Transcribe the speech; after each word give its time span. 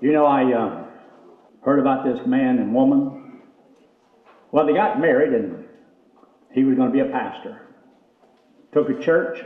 You 0.00 0.12
know, 0.12 0.24
I 0.24 0.52
uh, 0.52 0.86
heard 1.62 1.78
about 1.78 2.04
this 2.04 2.26
man 2.26 2.58
and 2.58 2.74
woman. 2.74 3.40
Well, 4.50 4.66
they 4.66 4.72
got 4.72 4.98
married 4.98 5.32
and 5.34 5.64
he 6.52 6.64
was 6.64 6.76
going 6.76 6.88
to 6.88 6.92
be 6.92 7.00
a 7.00 7.12
pastor. 7.12 7.66
Took 8.72 8.88
a 8.88 8.98
church 8.98 9.44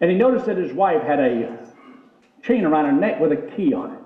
and 0.00 0.10
he 0.10 0.16
noticed 0.16 0.46
that 0.46 0.56
his 0.56 0.72
wife 0.72 1.02
had 1.02 1.20
a 1.20 1.58
chain 2.42 2.64
around 2.64 2.86
her 2.86 2.92
neck 2.92 3.20
with 3.20 3.32
a 3.32 3.36
key 3.56 3.74
on 3.74 3.92
it. 3.92 4.00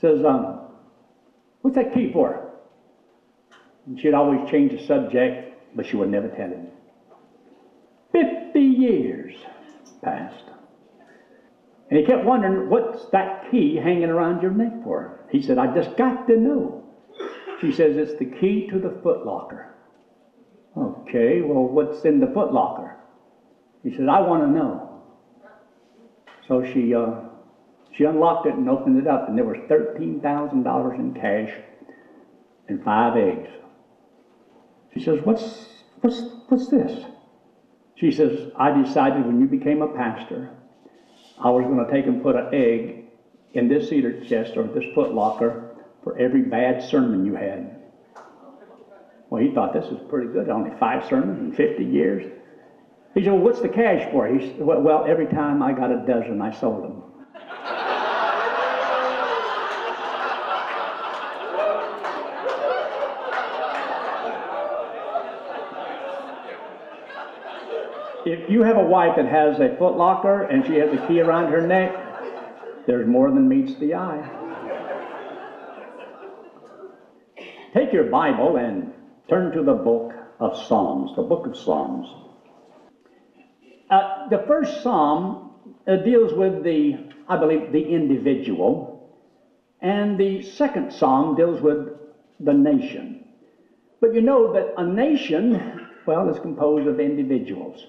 Says, 0.00 0.24
um, 0.24 0.60
what's 1.60 1.76
that 1.76 1.92
key 1.92 2.10
for? 2.10 2.52
And 3.86 4.00
she'd 4.00 4.14
always 4.14 4.48
change 4.50 4.72
the 4.72 4.86
subject, 4.86 5.76
but 5.76 5.84
she 5.84 5.96
would 5.96 6.08
never 6.08 6.28
tell 6.28 6.48
him. 6.48 6.68
Fifty 8.12 8.62
years 8.62 9.34
passed. 10.02 10.44
And 11.90 11.98
he 11.98 12.06
kept 12.06 12.24
wondering, 12.24 12.70
what's 12.70 13.06
that 13.06 13.50
key 13.50 13.74
hanging 13.76 14.10
around 14.10 14.42
your 14.42 14.52
neck 14.52 14.84
for? 14.84 15.20
He 15.30 15.42
said, 15.42 15.58
I 15.58 15.74
just 15.74 15.96
got 15.96 16.28
to 16.28 16.36
know. 16.36 16.84
She 17.60 17.72
says, 17.72 17.96
it's 17.96 18.18
the 18.18 18.26
key 18.26 18.68
to 18.70 18.78
the 18.78 18.90
footlocker. 18.90 19.66
Okay, 20.76 21.42
well, 21.42 21.66
what's 21.66 22.04
in 22.04 22.20
the 22.20 22.28
footlocker? 22.28 22.94
He 23.82 23.90
said, 23.90 24.08
I 24.08 24.20
want 24.20 24.44
to 24.44 24.50
know. 24.50 25.02
So 26.46 26.64
she, 26.64 26.94
uh, 26.94 27.14
she 27.96 28.04
unlocked 28.04 28.46
it 28.46 28.54
and 28.54 28.68
opened 28.68 28.98
it 28.98 29.08
up, 29.08 29.28
and 29.28 29.36
there 29.36 29.44
was 29.44 29.58
$13,000 29.68 30.98
in 30.98 31.14
cash 31.14 31.50
and 32.68 32.82
five 32.84 33.16
eggs. 33.16 33.50
She 34.94 35.00
says, 35.00 35.20
what's, 35.24 35.66
what's, 36.00 36.22
what's 36.48 36.68
this? 36.68 37.04
She 37.96 38.12
says, 38.12 38.52
I 38.56 38.70
decided 38.70 39.26
when 39.26 39.40
you 39.40 39.46
became 39.46 39.82
a 39.82 39.88
pastor, 39.88 40.50
I 41.42 41.50
was 41.50 41.64
going 41.66 41.84
to 41.84 41.90
take 41.90 42.06
and 42.06 42.22
put 42.22 42.36
an 42.36 42.48
egg 42.52 43.04
in 43.54 43.68
this 43.68 43.88
cedar 43.88 44.20
chest 44.20 44.56
or 44.56 44.64
this 44.64 44.84
foot 44.94 45.14
locker 45.14 45.70
for 46.02 46.16
every 46.18 46.42
bad 46.42 46.82
sermon 46.82 47.24
you 47.24 47.34
had. 47.34 47.76
Well, 49.30 49.42
he 49.42 49.50
thought 49.52 49.72
this 49.72 49.90
was 49.90 50.00
pretty 50.08 50.32
good. 50.32 50.50
Only 50.50 50.70
five 50.78 51.04
sermons 51.04 51.38
in 51.38 51.52
50 51.52 51.84
years. 51.84 52.24
He 53.14 53.22
said, 53.22 53.32
Well, 53.32 53.42
what's 53.42 53.60
the 53.60 53.68
cash 53.68 54.10
for? 54.10 54.26
He 54.26 54.46
said, 54.46 54.60
Well, 54.60 55.04
every 55.06 55.26
time 55.26 55.62
I 55.62 55.72
got 55.72 55.90
a 55.90 55.96
dozen, 55.96 56.42
I 56.42 56.50
sold 56.50 56.84
them. 56.84 57.02
If 68.26 68.50
you 68.50 68.62
have 68.62 68.76
a 68.76 68.84
wife 68.84 69.16
that 69.16 69.26
has 69.26 69.58
a 69.60 69.76
foot 69.76 69.96
locker 69.96 70.42
and 70.42 70.64
she 70.66 70.74
has 70.76 70.92
a 70.92 71.06
key 71.06 71.20
around 71.20 71.50
her 71.50 71.66
neck, 71.66 71.92
there's 72.86 73.06
more 73.06 73.30
than 73.30 73.48
meets 73.48 73.74
the 73.76 73.94
eye. 73.94 74.28
Take 77.72 77.92
your 77.92 78.04
Bible 78.04 78.56
and 78.56 78.92
turn 79.28 79.52
to 79.52 79.62
the 79.62 79.74
book 79.74 80.12
of 80.40 80.56
Psalms, 80.56 81.12
the 81.16 81.22
book 81.22 81.46
of 81.46 81.56
Psalms. 81.56 82.08
Uh, 83.90 84.28
the 84.28 84.44
first 84.46 84.82
psalm 84.82 85.50
uh, 85.86 85.96
deals 85.96 86.32
with 86.32 86.62
the, 86.62 86.96
I 87.28 87.36
believe, 87.36 87.72
the 87.72 87.82
individual, 87.82 89.16
and 89.80 90.18
the 90.18 90.42
second 90.42 90.92
psalm 90.92 91.36
deals 91.36 91.60
with 91.60 91.88
the 92.40 92.52
nation. 92.52 93.24
But 94.00 94.14
you 94.14 94.20
know 94.20 94.52
that 94.52 94.74
a 94.76 94.84
nation, 94.84 95.88
well, 96.06 96.28
is 96.28 96.38
composed 96.40 96.86
of 96.86 97.00
individuals. 97.00 97.84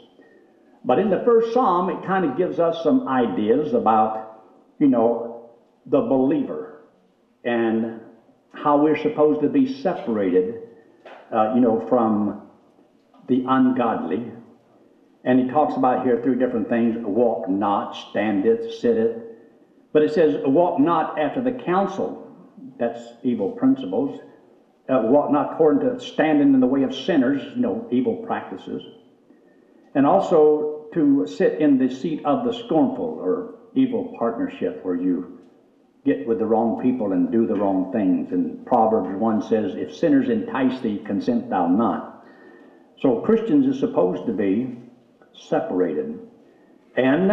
But 0.83 0.99
in 0.99 1.09
the 1.09 1.21
first 1.23 1.53
psalm, 1.53 1.89
it 1.89 2.05
kind 2.05 2.25
of 2.25 2.37
gives 2.37 2.59
us 2.59 2.83
some 2.83 3.07
ideas 3.07 3.73
about, 3.73 4.41
you 4.79 4.87
know, 4.87 5.49
the 5.85 6.01
believer 6.01 6.81
and 7.43 8.01
how 8.53 8.81
we're 8.81 8.97
supposed 8.97 9.41
to 9.41 9.49
be 9.49 9.71
separated, 9.81 10.61
uh, 11.31 11.53
you 11.53 11.61
know, 11.61 11.85
from 11.87 12.41
the 13.27 13.43
ungodly. 13.47 14.31
And 15.23 15.39
he 15.39 15.47
talks 15.47 15.75
about 15.75 16.03
here 16.03 16.19
three 16.23 16.37
different 16.37 16.67
things 16.67 16.97
walk 16.97 17.47
not, 17.47 17.95
standeth, 17.95 18.73
sitteth. 18.73 19.17
But 19.93 20.01
it 20.01 20.13
says, 20.13 20.41
walk 20.45 20.79
not 20.79 21.19
after 21.19 21.41
the 21.41 21.51
counsel. 21.51 22.27
That's 22.79 23.01
evil 23.21 23.51
principles. 23.51 24.19
Uh, 24.89 25.01
walk 25.03 25.31
not 25.31 25.53
according 25.53 25.87
to 25.87 26.03
standing 26.03 26.55
in 26.55 26.59
the 26.59 26.67
way 26.67 26.81
of 26.81 26.93
sinners, 26.93 27.41
you 27.55 27.61
know, 27.61 27.87
evil 27.91 28.15
practices 28.15 28.81
and 29.95 30.05
also 30.05 30.85
to 30.93 31.25
sit 31.27 31.59
in 31.59 31.77
the 31.77 31.89
seat 31.89 32.23
of 32.25 32.45
the 32.45 32.53
scornful 32.53 33.17
or 33.19 33.55
evil 33.73 34.15
partnership 34.17 34.83
where 34.83 34.95
you 34.95 35.39
get 36.05 36.25
with 36.25 36.39
the 36.39 36.45
wrong 36.45 36.81
people 36.81 37.11
and 37.11 37.31
do 37.31 37.45
the 37.45 37.55
wrong 37.55 37.91
things. 37.91 38.31
And 38.31 38.65
Proverbs 38.65 39.15
1 39.17 39.41
says, 39.43 39.75
If 39.75 39.95
sinners 39.95 40.29
entice 40.29 40.81
thee, 40.81 41.01
consent 41.05 41.49
thou 41.49 41.67
not. 41.67 42.25
So 42.99 43.21
Christians 43.21 43.67
are 43.67 43.79
supposed 43.79 44.25
to 44.25 44.33
be 44.33 44.77
separated. 45.33 46.19
And 46.95 47.29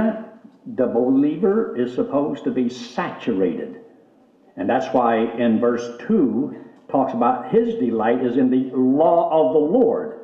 the 0.67 0.87
believer 0.87 1.77
is 1.77 1.95
supposed 1.95 2.45
to 2.45 2.51
be 2.51 2.69
saturated. 2.69 3.81
And 4.57 4.69
that's 4.69 4.89
why 4.89 5.17
in 5.17 5.61
verse 5.61 5.89
2 6.07 6.57
talks 6.91 7.13
about 7.13 7.51
his 7.51 7.75
delight 7.77 8.25
is 8.25 8.37
in 8.37 8.51
the 8.51 8.71
law 8.77 9.31
of 9.31 9.53
the 9.53 9.59
Lord 9.59 10.18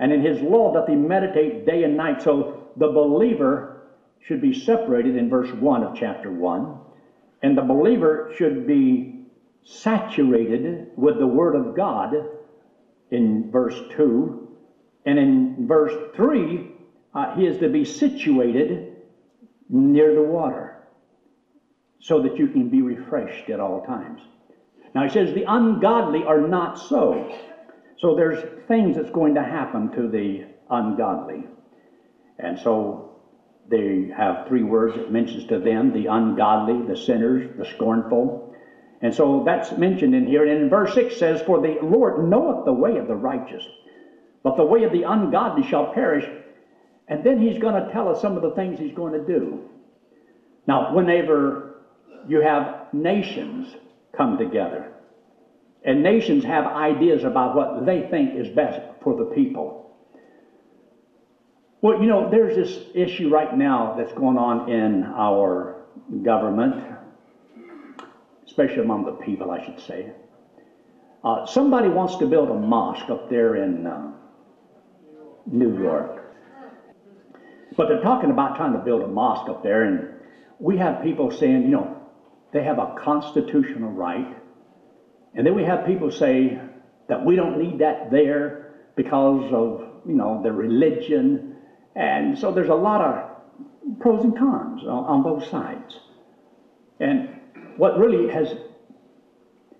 and 0.00 0.12
in 0.12 0.22
his 0.22 0.40
law 0.40 0.72
doth 0.72 0.88
he 0.88 0.96
meditate 0.96 1.66
day 1.66 1.84
and 1.84 1.96
night. 1.96 2.22
So 2.22 2.70
the 2.76 2.88
believer 2.88 3.82
should 4.20 4.40
be 4.40 4.58
separated 4.58 5.14
in 5.14 5.28
verse 5.28 5.52
1 5.52 5.84
of 5.84 5.96
chapter 5.96 6.32
1, 6.32 6.76
and 7.42 7.56
the 7.56 7.62
believer 7.62 8.32
should 8.36 8.66
be 8.66 9.26
saturated 9.62 10.88
with 10.96 11.18
the 11.18 11.26
Word 11.26 11.54
of 11.54 11.76
God 11.76 12.14
in 13.10 13.50
verse 13.50 13.78
2, 13.96 14.48
and 15.04 15.18
in 15.18 15.66
verse 15.66 15.94
3, 16.16 16.70
uh, 17.14 17.36
he 17.36 17.46
is 17.46 17.58
to 17.58 17.68
be 17.68 17.84
situated 17.84 18.96
near 19.68 20.14
the 20.14 20.22
water 20.22 20.76
so 21.98 22.22
that 22.22 22.38
you 22.38 22.48
can 22.48 22.68
be 22.68 22.82
refreshed 22.82 23.50
at 23.50 23.60
all 23.60 23.84
times. 23.84 24.22
Now 24.94 25.02
he 25.02 25.10
says, 25.10 25.34
The 25.34 25.44
ungodly 25.46 26.24
are 26.24 26.40
not 26.40 26.78
so. 26.78 27.30
So 28.00 28.14
there's 28.14 28.42
things 28.66 28.96
that's 28.96 29.10
going 29.10 29.34
to 29.34 29.42
happen 29.42 29.92
to 29.92 30.08
the 30.08 30.46
ungodly. 30.70 31.46
And 32.38 32.58
so 32.58 33.20
they 33.68 34.10
have 34.16 34.48
three 34.48 34.62
words 34.62 34.96
it 34.96 35.12
mentions 35.12 35.46
to 35.48 35.58
them 35.58 35.92
the 35.92 36.06
ungodly, 36.06 36.86
the 36.86 36.96
sinners, 36.96 37.50
the 37.58 37.66
scornful. 37.66 38.54
And 39.02 39.14
so 39.14 39.42
that's 39.44 39.72
mentioned 39.72 40.14
in 40.14 40.26
here. 40.26 40.46
And 40.46 40.62
in 40.62 40.70
verse 40.70 40.94
6 40.94 41.16
says, 41.16 41.42
For 41.42 41.60
the 41.60 41.78
Lord 41.82 42.26
knoweth 42.26 42.64
the 42.64 42.72
way 42.72 42.96
of 42.96 43.06
the 43.06 43.14
righteous, 43.14 43.64
but 44.42 44.56
the 44.56 44.64
way 44.64 44.84
of 44.84 44.92
the 44.92 45.02
ungodly 45.02 45.62
shall 45.68 45.92
perish. 45.92 46.24
And 47.06 47.22
then 47.22 47.38
he's 47.38 47.58
going 47.58 47.82
to 47.82 47.92
tell 47.92 48.08
us 48.08 48.22
some 48.22 48.34
of 48.34 48.42
the 48.42 48.52
things 48.52 48.78
he's 48.78 48.94
going 48.94 49.12
to 49.12 49.26
do. 49.26 49.60
Now, 50.66 50.94
whenever 50.94 51.82
you 52.28 52.40
have 52.40 52.94
nations 52.94 53.74
come 54.16 54.38
together, 54.38 54.92
and 55.84 56.02
nations 56.02 56.44
have 56.44 56.66
ideas 56.66 57.24
about 57.24 57.56
what 57.56 57.86
they 57.86 58.02
think 58.10 58.36
is 58.36 58.48
best 58.48 58.80
for 59.02 59.16
the 59.16 59.24
people. 59.24 59.90
Well, 61.82 62.02
you 62.02 62.08
know, 62.08 62.28
there's 62.30 62.54
this 62.54 62.86
issue 62.94 63.30
right 63.30 63.56
now 63.56 63.94
that's 63.96 64.12
going 64.12 64.36
on 64.36 64.68
in 64.68 65.04
our 65.04 65.82
government, 66.22 66.84
especially 68.44 68.82
among 68.82 69.06
the 69.06 69.12
people, 69.12 69.50
I 69.50 69.64
should 69.64 69.80
say. 69.80 70.12
Uh, 71.24 71.46
somebody 71.46 71.88
wants 71.88 72.16
to 72.16 72.26
build 72.26 72.50
a 72.50 72.54
mosque 72.54 73.08
up 73.08 73.30
there 73.30 73.56
in 73.56 73.86
uh, 73.86 74.12
New 75.46 75.82
York. 75.82 76.34
But 77.76 77.88
they're 77.88 78.02
talking 78.02 78.30
about 78.30 78.56
trying 78.56 78.72
to 78.72 78.78
build 78.78 79.02
a 79.02 79.06
mosque 79.06 79.48
up 79.48 79.62
there, 79.62 79.84
and 79.84 80.08
we 80.58 80.76
have 80.76 81.02
people 81.02 81.30
saying, 81.30 81.62
you 81.62 81.68
know, 81.68 81.96
they 82.52 82.62
have 82.62 82.78
a 82.78 82.94
constitutional 82.98 83.92
right 83.92 84.36
and 85.34 85.46
then 85.46 85.54
we 85.54 85.62
have 85.64 85.86
people 85.86 86.10
say 86.10 86.60
that 87.08 87.24
we 87.24 87.36
don't 87.36 87.58
need 87.58 87.78
that 87.78 88.10
there 88.10 88.74
because 88.96 89.52
of, 89.52 89.86
you 90.06 90.14
know, 90.14 90.42
their 90.42 90.52
religion. 90.52 91.54
And 91.94 92.36
so 92.38 92.52
there's 92.52 92.68
a 92.68 92.74
lot 92.74 93.00
of 93.00 93.98
pros 94.00 94.24
and 94.24 94.36
cons 94.36 94.82
on, 94.82 95.04
on 95.04 95.22
both 95.22 95.46
sides. 95.46 96.00
And 96.98 97.28
what 97.76 97.98
really 97.98 98.28
has 98.32 98.54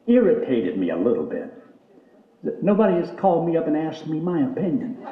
irritated 0.07 0.79
me 0.79 0.91
a 0.91 0.97
little 0.97 1.25
bit, 1.25 1.53
that 2.45 2.63
nobody 2.63 2.95
has 2.95 3.11
called 3.19 3.47
me 3.47 3.57
up 3.57 3.67
and 3.67 3.77
asked 3.77 4.07
me 4.07 4.21
my 4.21 4.43
opinion. 4.45 4.97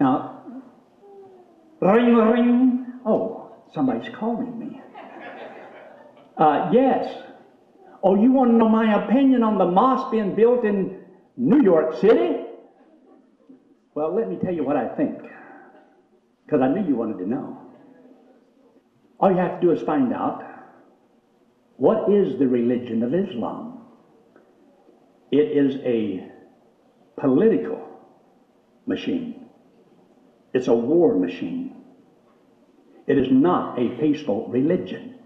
now, 0.00 0.42
ring, 1.80 2.14
ring. 2.14 2.86
Oh, 3.06 3.52
somebody's 3.72 4.12
calling 4.14 4.58
me. 4.58 4.80
Uh, 6.40 6.70
yes. 6.72 7.06
Oh, 8.02 8.14
you 8.14 8.32
want 8.32 8.50
to 8.50 8.56
know 8.56 8.68
my 8.70 9.04
opinion 9.04 9.42
on 9.42 9.58
the 9.58 9.66
mosque 9.66 10.10
being 10.10 10.34
built 10.34 10.64
in 10.64 10.96
New 11.36 11.62
York 11.62 12.00
City? 12.00 12.46
Well, 13.94 14.14
let 14.16 14.26
me 14.30 14.38
tell 14.42 14.54
you 14.54 14.64
what 14.64 14.76
I 14.76 14.88
think, 14.96 15.20
because 16.46 16.62
I 16.62 16.68
knew 16.68 16.82
you 16.86 16.96
wanted 16.96 17.18
to 17.18 17.28
know. 17.28 17.58
All 19.18 19.30
you 19.30 19.36
have 19.36 19.60
to 19.60 19.66
do 19.66 19.70
is 19.70 19.82
find 19.82 20.14
out 20.14 20.42
what 21.76 22.10
is 22.10 22.38
the 22.38 22.48
religion 22.48 23.02
of 23.02 23.12
Islam. 23.12 23.78
It 25.30 25.56
is 25.56 25.76
a 25.84 26.26
political 27.20 27.86
machine. 28.86 29.44
It's 30.54 30.68
a 30.68 30.74
war 30.74 31.18
machine. 31.18 31.76
It 33.06 33.18
is 33.18 33.28
not 33.30 33.78
a 33.78 33.90
peaceful 34.00 34.48
religion. 34.48 35.19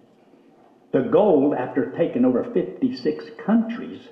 The 0.94 1.00
goal, 1.00 1.56
after 1.58 1.90
taking 1.90 2.24
over 2.24 2.44
56 2.44 3.24
countries, 3.44 4.10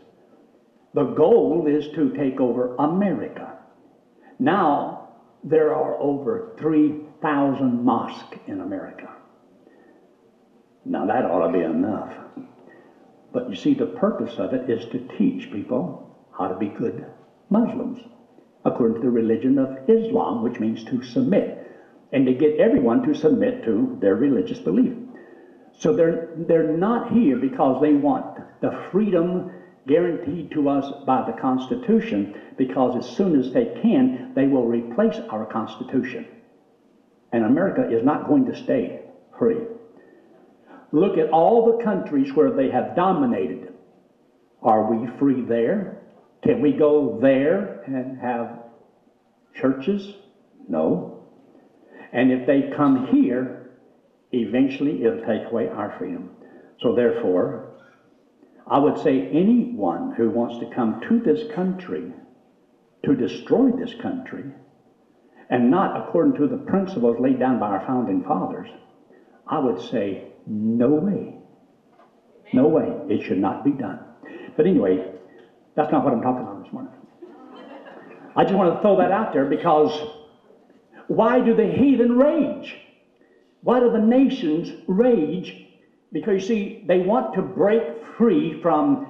the 0.94 1.04
goal 1.04 1.68
is 1.68 1.86
to 1.94 2.10
take 2.16 2.40
over 2.40 2.74
America. 2.74 3.56
Now, 4.40 5.10
there 5.44 5.72
are 5.76 5.96
over 6.00 6.56
3,000 6.58 7.84
mosques 7.84 8.36
in 8.48 8.60
America. 8.62 9.08
Now, 10.84 11.06
that 11.06 11.24
ought 11.24 11.46
to 11.46 11.52
be 11.52 11.62
enough. 11.62 12.12
But 13.32 13.48
you 13.48 13.54
see, 13.54 13.74
the 13.74 13.86
purpose 13.86 14.40
of 14.40 14.52
it 14.52 14.68
is 14.68 14.84
to 14.86 15.08
teach 15.16 15.52
people 15.52 16.18
how 16.36 16.48
to 16.48 16.58
be 16.58 16.66
good 16.66 17.06
Muslims, 17.48 18.00
according 18.64 18.96
to 18.96 19.02
the 19.02 19.10
religion 19.10 19.56
of 19.56 19.88
Islam, 19.88 20.42
which 20.42 20.58
means 20.58 20.82
to 20.86 21.00
submit, 21.00 21.64
and 22.10 22.26
to 22.26 22.34
get 22.34 22.58
everyone 22.58 23.04
to 23.04 23.14
submit 23.14 23.62
to 23.66 23.96
their 24.00 24.16
religious 24.16 24.58
belief. 24.58 24.96
So 25.82 25.92
they're, 25.92 26.28
they're 26.36 26.76
not 26.76 27.10
here 27.10 27.36
because 27.36 27.82
they 27.82 27.92
want 27.92 28.38
the 28.60 28.70
freedom 28.92 29.50
guaranteed 29.88 30.52
to 30.52 30.68
us 30.68 30.88
by 31.04 31.28
the 31.28 31.36
Constitution, 31.40 32.36
because 32.56 32.96
as 32.96 33.16
soon 33.16 33.36
as 33.36 33.52
they 33.52 33.76
can, 33.82 34.30
they 34.36 34.46
will 34.46 34.64
replace 34.64 35.18
our 35.28 35.44
Constitution. 35.44 36.28
And 37.32 37.44
America 37.44 37.90
is 37.90 38.04
not 38.04 38.28
going 38.28 38.44
to 38.44 38.54
stay 38.54 39.00
free. 39.36 39.58
Look 40.92 41.18
at 41.18 41.30
all 41.30 41.76
the 41.76 41.82
countries 41.82 42.32
where 42.32 42.52
they 42.52 42.70
have 42.70 42.94
dominated. 42.94 43.72
Are 44.62 44.88
we 44.88 45.08
free 45.18 45.40
there? 45.40 46.00
Can 46.44 46.60
we 46.60 46.70
go 46.70 47.18
there 47.20 47.82
and 47.88 48.20
have 48.20 48.60
churches? 49.52 50.14
No. 50.68 51.24
And 52.12 52.30
if 52.30 52.46
they 52.46 52.70
come 52.76 53.08
here, 53.08 53.61
eventually 54.32 55.04
it'll 55.04 55.24
take 55.24 55.50
away 55.50 55.68
our 55.68 55.94
freedom. 55.98 56.30
So 56.80 56.94
therefore, 56.94 57.76
I 58.66 58.78
would 58.78 58.98
say 58.98 59.28
anyone 59.28 60.14
who 60.16 60.30
wants 60.30 60.58
to 60.58 60.74
come 60.74 61.00
to 61.08 61.20
this 61.20 61.52
country 61.54 62.12
to 63.04 63.14
destroy 63.14 63.70
this 63.72 63.94
country, 64.00 64.44
and 65.50 65.70
not 65.70 65.96
according 65.96 66.34
to 66.34 66.46
the 66.46 66.56
principles 66.56 67.18
laid 67.20 67.38
down 67.38 67.58
by 67.58 67.68
our 67.68 67.84
founding 67.86 68.22
fathers, 68.22 68.68
I 69.46 69.58
would 69.58 69.80
say, 69.80 70.28
no 70.46 70.88
way. 70.88 71.36
No 72.52 72.68
way. 72.68 72.92
It 73.08 73.24
should 73.24 73.38
not 73.38 73.64
be 73.64 73.72
done. 73.72 73.98
But 74.56 74.66
anyway, 74.66 75.12
that's 75.74 75.90
not 75.90 76.04
what 76.04 76.12
I'm 76.12 76.22
talking 76.22 76.42
about 76.42 76.62
this 76.64 76.72
morning. 76.72 76.92
I 78.36 78.44
just 78.44 78.54
want 78.54 78.74
to 78.74 78.80
throw 78.80 78.96
that 78.98 79.10
out 79.10 79.32
there 79.32 79.44
because 79.44 79.90
why 81.08 81.40
do 81.40 81.54
the 81.54 81.66
heathen 81.66 82.16
rage? 82.16 82.76
Why 83.62 83.80
do 83.80 83.90
the 83.90 83.98
nations 83.98 84.72
rage? 84.86 85.66
Because 86.12 86.34
you 86.34 86.40
see, 86.40 86.84
they 86.86 86.98
want 86.98 87.34
to 87.34 87.42
break 87.42 88.04
free 88.18 88.60
from 88.60 89.08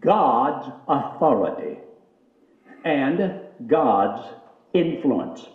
God's 0.00 0.68
authority 0.88 1.78
and 2.84 3.40
God's 3.66 4.22
influence. 4.72 5.46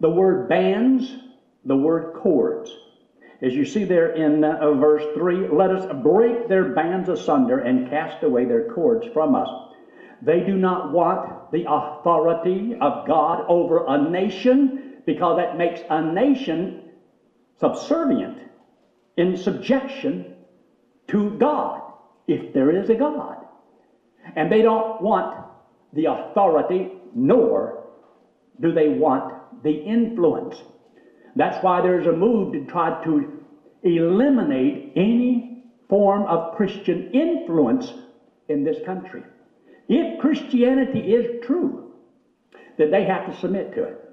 The 0.00 0.10
word 0.10 0.48
bands, 0.48 1.16
the 1.64 1.76
word 1.76 2.14
cords. 2.14 2.70
As 3.42 3.54
you 3.54 3.64
see 3.64 3.84
there 3.84 4.14
in 4.14 4.42
uh, 4.42 4.72
verse 4.74 5.04
3, 5.14 5.48
let 5.48 5.70
us 5.70 5.86
break 6.02 6.48
their 6.48 6.72
bands 6.74 7.08
asunder 7.08 7.58
and 7.58 7.88
cast 7.88 8.22
away 8.22 8.46
their 8.46 8.68
cords 8.72 9.06
from 9.12 9.34
us. 9.34 9.48
They 10.22 10.40
do 10.40 10.56
not 10.56 10.92
want 10.92 11.52
the 11.52 11.66
authority 11.68 12.74
of 12.80 13.06
God 13.06 13.44
over 13.48 13.84
a 13.86 14.10
nation 14.10 15.02
because 15.04 15.36
that 15.36 15.58
makes 15.58 15.80
a 15.90 16.00
nation 16.00 16.83
subservient 17.60 18.38
in 19.16 19.36
subjection 19.36 20.34
to 21.08 21.36
God, 21.38 21.82
if 22.26 22.52
there 22.52 22.70
is 22.70 22.90
a 22.90 22.94
God. 22.94 23.44
And 24.36 24.50
they 24.50 24.62
don't 24.62 25.02
want 25.02 25.44
the 25.92 26.06
authority, 26.06 26.92
nor 27.14 27.84
do 28.60 28.72
they 28.72 28.88
want 28.88 29.62
the 29.62 29.72
influence. 29.72 30.62
That's 31.36 31.62
why 31.62 31.80
there's 31.80 32.06
a 32.06 32.12
move 32.12 32.52
to 32.52 32.64
try 32.64 33.02
to 33.04 33.42
eliminate 33.82 34.92
any 34.96 35.64
form 35.88 36.22
of 36.22 36.56
Christian 36.56 37.10
influence 37.12 37.92
in 38.48 38.64
this 38.64 38.78
country. 38.84 39.22
If 39.88 40.20
Christianity 40.20 41.00
is 41.14 41.44
true, 41.44 41.92
then 42.78 42.90
they 42.90 43.04
have 43.04 43.26
to 43.26 43.36
submit 43.38 43.74
to 43.74 43.84
it. 43.84 44.03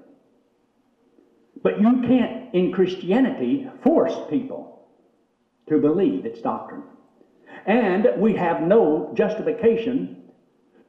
But 1.62 1.80
you 1.80 2.02
can't, 2.02 2.54
in 2.54 2.72
Christianity, 2.72 3.68
force 3.82 4.14
people 4.28 4.88
to 5.68 5.78
believe 5.78 6.26
its 6.26 6.40
doctrine. 6.40 6.82
And 7.66 8.08
we 8.18 8.34
have 8.34 8.62
no 8.62 9.12
justification 9.14 10.22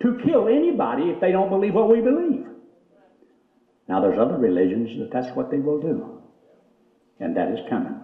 to 0.01 0.19
kill 0.25 0.47
anybody 0.47 1.09
if 1.09 1.21
they 1.21 1.31
don't 1.31 1.49
believe 1.49 1.73
what 1.73 1.89
we 1.89 2.01
believe. 2.01 2.47
Now, 3.87 4.01
there's 4.01 4.17
other 4.17 4.37
religions 4.37 4.97
that 4.99 5.11
that's 5.11 5.35
what 5.35 5.51
they 5.51 5.59
will 5.59 5.79
do. 5.79 6.21
And 7.19 7.37
that 7.37 7.51
is 7.51 7.59
coming. 7.69 7.99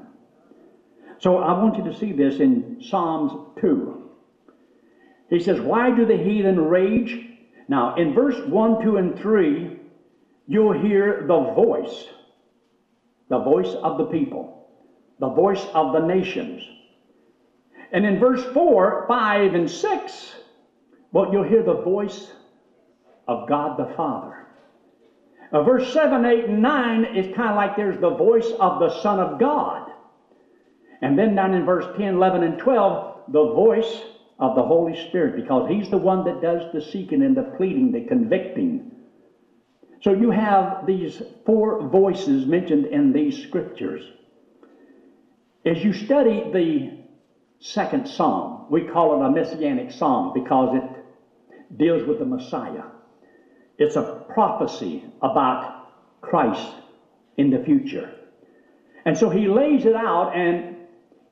So 1.20 1.38
I 1.38 1.52
want 1.62 1.78
you 1.78 1.92
to 1.92 1.98
see 1.98 2.14
this 2.14 2.40
in 2.40 2.82
Psalms 2.82 3.32
2. 3.60 4.10
He 5.30 5.40
says, 5.40 5.60
Why 5.60 5.94
do 5.96 6.06
the 6.06 6.18
heathen 6.18 6.60
rage? 6.60 7.26
Now, 7.68 7.96
in 7.96 8.14
verse 8.14 8.40
1, 8.48 8.82
2, 8.82 8.98
and 8.98 9.20
3, 9.20 9.80
you'll 10.48 10.80
hear 10.80 11.26
the 11.28 11.40
voice, 11.54 12.06
the 13.30 13.40
voice 13.40 13.74
of 13.84 13.98
the 13.98 14.06
people, 14.06 14.68
the 15.20 15.30
voice 15.30 15.66
of 15.74 15.94
the 15.94 16.06
nations. 16.06 16.62
And 17.92 18.06
in 18.06 18.20
verse 18.20 18.44
4, 18.54 19.06
5, 19.08 19.54
and 19.54 19.70
6, 19.70 20.36
well, 21.12 21.32
you'll 21.32 21.44
hear 21.44 21.64
the 21.64 21.82
voice 21.82 22.32
of 23.28 23.48
God 23.48 23.78
the 23.80 23.94
Father. 23.96 24.36
Uh, 25.52 25.64
verse 25.64 25.92
7, 25.94 26.26
8, 26.26 26.46
and 26.46 26.62
9 26.62 27.06
is 27.16 27.36
kind 27.36 27.50
of 27.50 27.56
like 27.56 27.76
there's 27.76 28.00
the 28.00 28.16
voice 28.16 28.52
of 28.60 28.80
the 28.80 29.02
Son 29.02 29.20
of 29.20 29.40
God. 29.40 29.92
And 31.02 31.18
then 31.18 31.34
down 31.36 31.54
in 31.54 31.66
verse 31.66 31.86
10, 31.98 32.16
11, 32.16 32.44
and 32.44 32.60
12, 32.60 33.32
the 33.32 33.54
voice 33.54 34.04
of 34.38 34.56
the 34.56 34.64
Holy 34.64 34.96
Spirit, 35.08 35.36
because 35.36 35.70
He's 35.70 35.90
the 35.90 35.98
one 35.98 36.24
that 36.26 36.42
does 36.42 36.72
the 36.74 36.82
seeking 36.82 37.24
and 37.24 37.36
the 37.36 37.44
pleading, 37.58 37.92
the 37.92 38.02
convicting. 38.02 38.92
So 40.02 40.14
you 40.14 40.32
have 40.32 40.86
these 40.86 41.22
four 41.46 41.88
voices 41.88 42.46
mentioned 42.46 42.86
in 42.86 43.12
these 43.12 43.38
scriptures. 43.44 44.04
As 45.66 45.84
you 45.84 45.92
study 45.92 46.50
the 46.52 47.00
second 47.60 48.08
psalm, 48.08 48.68
we 48.70 48.84
call 48.84 49.22
it 49.22 49.26
a 49.26 49.30
messianic 49.30 49.92
psalm 49.92 50.32
because 50.34 50.76
it 50.76 51.78
deals 51.78 52.08
with 52.08 52.20
the 52.20 52.26
Messiah. 52.26 52.84
It's 53.78 53.98
a 53.98 54.24
prophecy 54.30 55.04
about 55.22 55.88
Christ 56.22 56.74
in 57.38 57.50
the 57.50 57.60
future. 57.60 58.12
And 59.06 59.18
so 59.18 59.30
he 59.30 59.48
lays 59.48 59.86
it 59.86 59.96
out, 59.96 60.36
and 60.36 60.78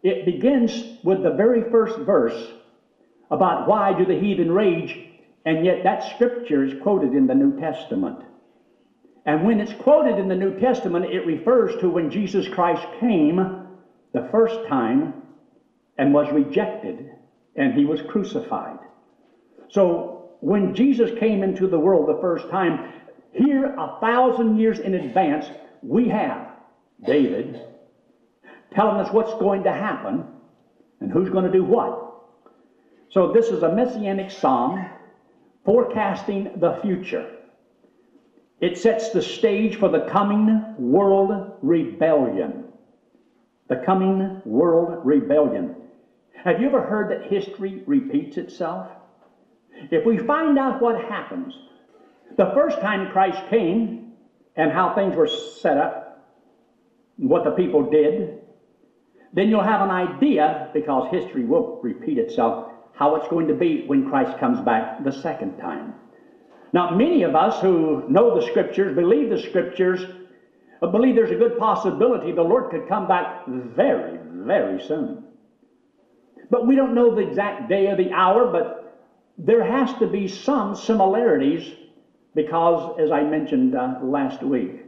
it 0.04 0.26
begins 0.26 0.98
with 1.04 1.24
the 1.24 1.32
very 1.32 1.70
first 1.70 1.98
verse 2.00 2.54
about 3.30 3.68
why 3.68 3.98
do 3.98 4.06
the 4.06 4.18
heathen 4.18 4.52
rage, 4.52 4.98
and 5.46 5.66
yet 5.66 5.84
that 5.84 6.04
scripture 6.16 6.64
is 6.64 6.82
quoted 6.82 7.14
in 7.14 7.28
the 7.28 7.36
New 7.36 7.58
Testament. 7.60 8.24
And 9.28 9.44
when 9.44 9.60
it's 9.60 9.74
quoted 9.74 10.18
in 10.18 10.30
the 10.30 10.36
New 10.36 10.58
Testament, 10.58 11.06
it 11.06 11.26
refers 11.26 11.76
to 11.82 11.90
when 11.90 12.10
Jesus 12.10 12.48
Christ 12.48 12.88
came 13.02 13.68
the 14.14 14.30
first 14.32 14.66
time 14.70 15.22
and 15.98 16.14
was 16.14 16.32
rejected, 16.32 17.12
and 17.58 17.74
he 17.74 17.84
was 17.84 18.02
crucified. 18.02 18.80
So 19.68 20.30
when 20.40 20.74
Jesus 20.74 21.12
came 21.20 21.44
into 21.44 21.68
the 21.68 21.78
world 21.78 22.08
the 22.08 22.22
first 22.22 22.50
time, 22.50 22.94
here 23.34 23.76
a 23.78 23.98
thousand 24.00 24.58
years 24.60 24.80
in 24.80 24.94
advance, 24.94 25.46
we 25.82 26.08
have 26.08 26.48
David 27.06 27.62
telling 28.74 28.98
us 28.98 29.12
what's 29.12 29.34
going 29.34 29.64
to 29.64 29.74
happen 29.74 30.24
and 31.02 31.12
who's 31.12 31.30
going 31.30 31.46
to 31.46 31.52
do 31.52 31.66
what. 31.66 32.14
So 33.10 33.34
this 33.34 33.48
is 33.48 33.64
a 33.64 33.76
messianic 33.76 34.32
psalm 34.32 34.86
forecasting 35.66 36.52
the 36.62 36.80
future. 36.82 37.37
It 38.60 38.78
sets 38.78 39.12
the 39.12 39.22
stage 39.22 39.76
for 39.76 39.90
the 39.90 40.02
coming 40.02 40.76
world 40.80 41.58
rebellion. 41.62 42.66
The 43.68 43.78
coming 43.78 44.42
world 44.46 45.06
rebellion. 45.06 45.76
Have 46.34 46.60
you 46.60 46.68
ever 46.68 46.82
heard 46.82 47.12
that 47.12 47.30
history 47.30 47.84
repeats 47.86 48.38
itself? 48.38 48.88
If 49.92 50.06
we 50.06 50.18
find 50.18 50.58
out 50.58 50.82
what 50.82 51.00
happens, 51.00 51.54
the 52.36 52.52
first 52.56 52.80
time 52.80 53.12
Christ 53.12 53.44
came 53.50 54.14
and 54.56 54.72
how 54.72 54.96
things 54.96 55.16
were 55.16 55.28
set 55.28 55.78
up, 55.78 56.28
what 57.18 57.44
the 57.44 57.52
people 57.52 57.84
did, 57.90 58.40
then 59.34 59.50
you'll 59.50 59.62
have 59.62 59.82
an 59.82 59.92
idea, 59.92 60.70
because 60.74 61.12
history 61.12 61.44
will 61.46 61.80
repeat 61.84 62.18
itself, 62.18 62.72
how 62.94 63.16
it's 63.16 63.28
going 63.28 63.48
to 63.48 63.54
be 63.54 63.86
when 63.86 64.08
Christ 64.08 64.38
comes 64.40 64.60
back 64.62 65.04
the 65.04 65.12
second 65.12 65.58
time. 65.58 65.94
Now, 66.78 66.92
many 66.92 67.24
of 67.24 67.36
us 67.36 67.60
who 67.60 68.08
know 68.08 68.40
the 68.40 68.46
Scriptures, 68.46 68.96
believe 68.96 69.32
the 69.32 69.40
Scriptures, 69.40 70.06
believe 70.80 71.16
there's 71.16 71.32
a 71.32 71.36
good 71.36 71.58
possibility 71.58 72.32
the 72.32 72.44
Lord 72.44 72.70
could 72.70 72.88
come 72.88 73.08
back 73.08 73.48
very, 73.48 74.20
very 74.22 74.80
soon. 74.84 75.24
But 76.52 76.68
we 76.68 76.76
don't 76.76 76.94
know 76.94 77.16
the 77.16 77.28
exact 77.28 77.68
day 77.68 77.88
or 77.88 77.96
the 77.96 78.12
hour, 78.12 78.52
but 78.52 79.10
there 79.40 79.64
has 79.64 79.92
to 79.98 80.06
be 80.06 80.28
some 80.28 80.76
similarities 80.76 81.74
because, 82.36 83.00
as 83.00 83.10
I 83.10 83.24
mentioned 83.24 83.74
uh, 83.74 83.98
last 84.04 84.44
week, 84.44 84.86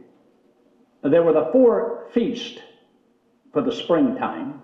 there 1.02 1.24
were 1.24 1.32
the 1.32 1.48
four 1.50 2.06
feasts 2.14 2.60
for 3.52 3.62
the 3.62 3.72
springtime 3.72 4.62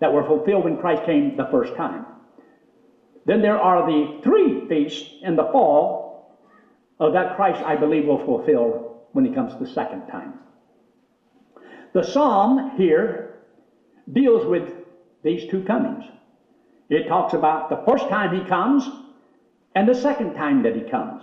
that 0.00 0.10
were 0.10 0.24
fulfilled 0.24 0.64
when 0.64 0.78
Christ 0.78 1.04
came 1.04 1.36
the 1.36 1.48
first 1.50 1.74
time. 1.74 2.06
Then 3.26 3.42
there 3.42 3.58
are 3.58 3.84
the 3.84 4.22
three 4.22 4.66
feasts 4.66 5.10
in 5.20 5.36
the 5.36 5.44
fall 5.52 6.07
of 7.00 7.12
that 7.12 7.36
Christ, 7.36 7.62
I 7.64 7.76
believe, 7.76 8.06
will 8.06 8.24
fulfill 8.24 9.02
when 9.12 9.24
he 9.24 9.32
comes 9.32 9.58
the 9.58 9.66
second 9.66 10.06
time. 10.06 10.34
The 11.92 12.02
psalm 12.02 12.72
here 12.76 13.40
deals 14.12 14.46
with 14.46 14.72
these 15.22 15.48
two 15.50 15.62
comings. 15.64 16.04
It 16.90 17.08
talks 17.08 17.34
about 17.34 17.70
the 17.70 17.82
first 17.86 18.08
time 18.08 18.34
he 18.34 18.48
comes 18.48 18.88
and 19.74 19.88
the 19.88 19.94
second 19.94 20.34
time 20.34 20.62
that 20.62 20.74
he 20.74 20.82
comes, 20.82 21.22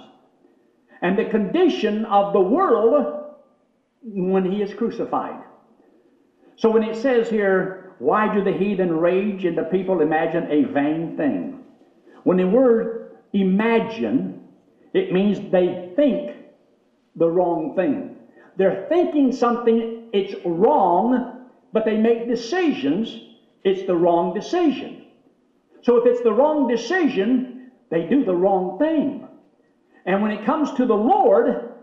and 1.02 1.18
the 1.18 1.26
condition 1.26 2.06
of 2.06 2.32
the 2.32 2.40
world 2.40 3.36
when 4.02 4.50
he 4.50 4.62
is 4.62 4.74
crucified. 4.74 5.44
So 6.56 6.70
when 6.70 6.84
it 6.84 6.96
says 6.96 7.30
here, 7.30 7.96
why 8.00 8.34
do 8.34 8.44
the 8.44 8.54
heathen 8.54 8.96
rage 8.96 9.46
and 9.46 9.58
the 9.58 9.64
people 9.64 10.02
imagine 10.02 10.50
a 10.50 10.64
vain 10.72 11.18
thing? 11.18 11.64
When 12.24 12.38
the 12.38 12.48
word 12.48 13.18
imagine, 13.34 14.45
it 14.96 15.12
means 15.12 15.52
they 15.52 15.92
think 15.96 16.32
the 17.16 17.30
wrong 17.30 17.76
thing. 17.76 18.16
They're 18.58 18.86
thinking 18.88 19.32
something, 19.32 20.10
it's 20.14 20.34
wrong, 20.46 21.46
but 21.74 21.86
they 21.86 21.98
make 21.98 22.28
decisions, 22.28 23.20
it's 23.64 23.86
the 23.86 23.96
wrong 23.96 24.34
decision. 24.34 25.04
So 25.82 25.98
if 25.98 26.06
it's 26.06 26.22
the 26.22 26.34
wrong 26.34 26.68
decision, 26.68 27.72
they 27.90 28.08
do 28.08 28.24
the 28.24 28.36
wrong 28.36 28.80
thing. 28.80 29.28
And 30.06 30.22
when 30.22 30.32
it 30.32 30.46
comes 30.46 30.72
to 30.74 30.86
the 30.86 30.96
Lord, 30.96 31.74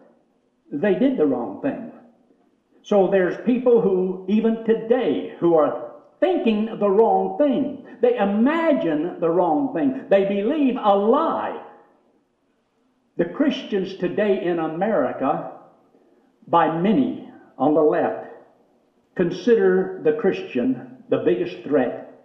they 0.70 0.94
did 0.94 1.16
the 1.16 1.26
wrong 1.26 1.60
thing. 1.60 1.92
So 2.82 3.08
there's 3.10 3.36
people 3.44 3.80
who, 3.80 4.24
even 4.28 4.64
today, 4.64 5.36
who 5.38 5.54
are 5.54 5.92
thinking 6.20 6.78
the 6.78 6.88
wrong 6.90 7.36
thing. 7.36 7.84
They 8.00 8.16
imagine 8.16 9.20
the 9.20 9.30
wrong 9.30 9.74
thing. 9.74 10.06
They 10.08 10.24
believe 10.24 10.76
a 10.82 10.96
lie. 10.96 11.60
The 13.16 13.26
Christians 13.26 13.96
today 13.96 14.42
in 14.44 14.58
America, 14.58 15.52
by 16.46 16.78
many 16.78 17.28
on 17.58 17.74
the 17.74 17.82
left, 17.82 18.26
consider 19.14 20.00
the 20.02 20.14
Christian 20.14 21.04
the 21.10 21.18
biggest 21.18 21.62
threat 21.64 22.24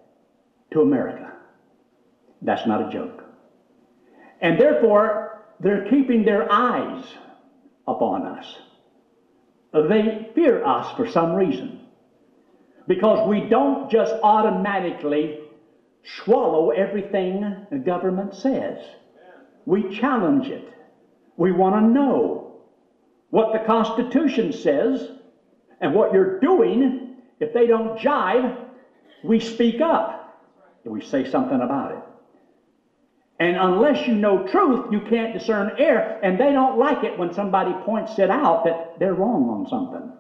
to 0.72 0.82
America. 0.82 1.34
That's 2.42 2.66
not 2.66 2.88
a 2.88 2.92
joke. 2.92 3.24
And 4.40 4.60
therefore, 4.60 5.44
they're 5.60 5.90
keeping 5.90 6.24
their 6.24 6.50
eyes 6.52 7.04
upon 7.88 8.24
us. 8.26 8.56
They 9.74 10.30
fear 10.36 10.64
us 10.64 10.96
for 10.96 11.10
some 11.10 11.34
reason. 11.34 11.82
Because 12.88 13.28
we 13.28 13.42
don't 13.42 13.92
just 13.92 14.14
automatically 14.24 15.40
swallow 16.24 16.70
everything 16.70 17.68
the 17.70 17.78
government 17.78 18.34
says. 18.34 18.78
We 19.66 19.94
challenge 20.00 20.48
it. 20.48 20.72
We 21.38 21.52
want 21.52 21.76
to 21.76 21.82
know 21.82 22.62
what 23.30 23.54
the 23.54 23.60
Constitution 23.60 24.52
says 24.52 25.12
and 25.80 25.94
what 25.94 26.12
you're 26.12 26.40
doing. 26.40 27.16
If 27.40 27.54
they 27.54 27.68
don't 27.68 27.98
jive, 27.98 28.66
we 29.24 29.40
speak 29.40 29.80
up. 29.80 30.16
We 30.84 31.02
say 31.02 31.30
something 31.30 31.62
about 31.62 31.92
it. 31.92 32.04
And 33.40 33.56
unless 33.56 34.08
you 34.08 34.16
know 34.16 34.48
truth, 34.48 34.92
you 34.92 35.02
can't 35.02 35.34
discern 35.34 35.76
error. 35.78 36.20
And 36.24 36.40
they 36.40 36.54
don't 36.54 36.80
like 36.80 37.04
it 37.04 37.18
when 37.18 37.32
somebody 37.34 37.74
points 37.86 38.18
it 38.18 38.32
out 38.32 38.64
that 38.66 38.96
they're 38.98 39.14
wrong 39.14 39.48
on 39.50 39.68
something. 39.68 40.12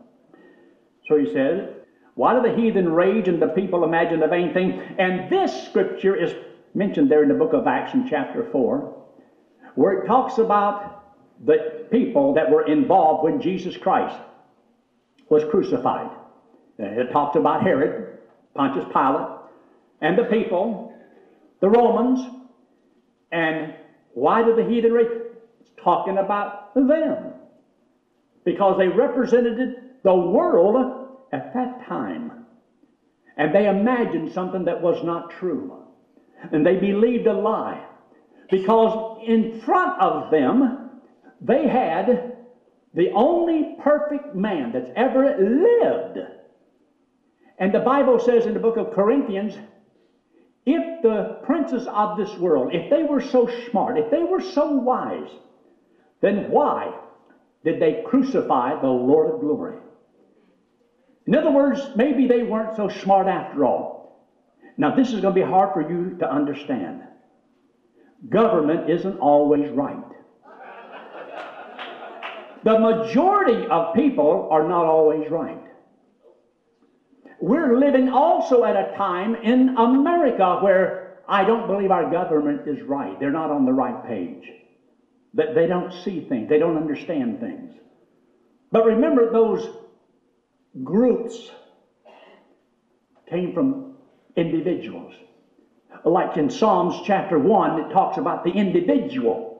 So 1.08 1.18
he 1.18 1.26
says, 1.32 1.68
Why 2.14 2.36
do 2.36 2.42
the 2.48 2.56
heathen 2.56 2.90
rage 2.90 3.28
and 3.28 3.42
the 3.42 3.48
people 3.48 3.84
imagine 3.84 4.20
the 4.20 4.28
vain 4.28 4.54
thing? 4.54 4.80
And 5.00 5.32
this 5.32 5.66
scripture 5.66 6.16
is 6.16 6.36
mentioned 6.76 7.10
there 7.10 7.24
in 7.24 7.30
the 7.30 7.34
book 7.34 7.54
of 7.54 7.66
Acts 7.66 7.96
in 7.96 8.08
chapter 8.08 8.48
4, 8.52 9.06
where 9.74 9.94
it 9.94 10.06
talks 10.06 10.38
about 10.38 10.97
the 11.46 11.88
people 11.91 12.34
that 12.34 12.50
were 12.50 12.65
involved 12.65 13.24
when 13.24 13.41
Jesus 13.41 13.77
Christ 13.77 14.17
was 15.29 15.44
crucified. 15.51 16.10
It 16.77 17.12
talks 17.12 17.36
about 17.36 17.63
Herod, 17.63 18.20
Pontius 18.56 18.86
Pilate, 18.94 19.27
and 20.01 20.17
the 20.17 20.25
people, 20.25 20.94
the 21.60 21.70
Romans, 21.70 22.20
and 23.32 23.74
why 24.13 24.44
do 24.44 24.56
the 24.56 24.63
heathen? 24.63 24.96
It's 25.60 25.70
talking 25.84 26.17
about 26.17 26.74
them. 26.75 27.34
Because 28.46 28.77
they 28.77 28.88
represented 28.88 29.75
the 30.03 30.15
world 30.15 31.17
at 31.34 31.53
that 31.53 31.86
time. 31.88 32.46
And 33.38 33.53
they 33.53 33.67
imagined 33.67 34.32
something 34.32 34.65
that 34.65 34.82
was 34.82 35.03
not 35.03 35.32
true. 35.32 35.84
And 36.51 36.65
they 36.65 36.77
believed 36.77 37.27
a 37.27 37.34
lie. 37.34 37.86
Because 38.50 39.20
in 39.27 39.60
front 39.62 40.01
of 40.01 40.32
them, 40.32 40.87
they 41.41 41.67
had 41.67 42.36
the 42.94 43.12
only 43.12 43.75
perfect 43.79 44.36
man 44.36 44.72
that's 44.72 44.89
ever 44.96 45.38
lived. 45.38 46.20
And 47.60 47.74
the 47.74 47.79
Bible 47.79 48.20
says 48.20 48.46
in 48.46 48.53
the 48.53 48.60
book 48.60 48.77
of 48.77 48.91
Corinthians, 48.91 49.58
if 50.65 51.01
the 51.01 51.39
princes 51.44 51.88
of 51.88 52.17
this 52.17 52.38
world, 52.38 52.74
if 52.74 52.89
they 52.89 53.03
were 53.03 53.22
so 53.22 53.48
smart, 53.70 53.98
if 53.98 54.12
they 54.12 54.24
were 54.24 54.41
so 54.41 54.72
wise, 54.74 55.29
then 56.22 56.50
why 56.51 56.94
did 57.63 57.79
they 57.79 58.03
crucify 58.06 58.79
the 58.82 58.88
Lord 58.88 59.34
of 59.34 59.39
glory? 59.39 59.77
In 61.25 61.36
other 61.36 61.51
words, 61.51 61.89
maybe 61.96 62.25
they 62.27 62.44
weren't 62.44 62.75
so 62.75 62.88
smart 62.88 63.27
after 63.27 63.65
all. 63.65 64.27
Now, 64.77 64.96
this 64.96 65.08
is 65.13 65.22
going 65.22 65.34
to 65.34 65.41
be 65.41 65.46
hard 65.46 65.74
for 65.74 65.82
you 65.82 66.17
to 66.20 66.32
understand. 66.32 67.01
Government 68.29 68.89
isn't 68.89 69.17
always 69.17 69.70
right. 69.70 70.17
The 72.68 72.78
majority 72.78 73.66
of 73.68 73.96
people 73.96 74.50
are 74.52 74.68
not 74.68 74.86
always 74.86 75.32
right. 75.32 75.64
We're 77.40 77.80
living 77.80 78.10
also 78.10 78.66
at 78.66 78.76
a 78.76 78.94
time 78.98 79.36
in 79.36 79.70
America 79.78 80.58
where 80.60 81.20
I 81.30 81.46
don't 81.46 81.66
believe 81.66 81.92
our 81.92 82.12
government 82.12 82.68
is 82.68 82.82
right. 82.82 83.18
They're 83.22 83.32
not 83.32 83.52
on 83.52 83.64
the 83.64 83.72
right 83.72 84.06
page. 84.06 84.52
That 85.36 85.56
they 85.56 85.66
don't 85.66 85.94
see 85.94 86.20
things, 86.28 86.50
they 86.50 86.58
don't 86.58 86.76
understand 86.76 87.40
things. 87.40 87.72
But 88.70 88.84
remember, 88.84 89.32
those 89.32 89.70
groups 90.84 91.50
came 93.30 93.54
from 93.54 93.94
individuals. 94.36 95.14
Like 96.04 96.36
in 96.36 96.50
Psalms 96.50 96.96
chapter 97.06 97.40
1, 97.40 97.80
it 97.80 97.94
talks 97.94 98.18
about 98.18 98.44
the 98.44 98.52
individual, 98.52 99.57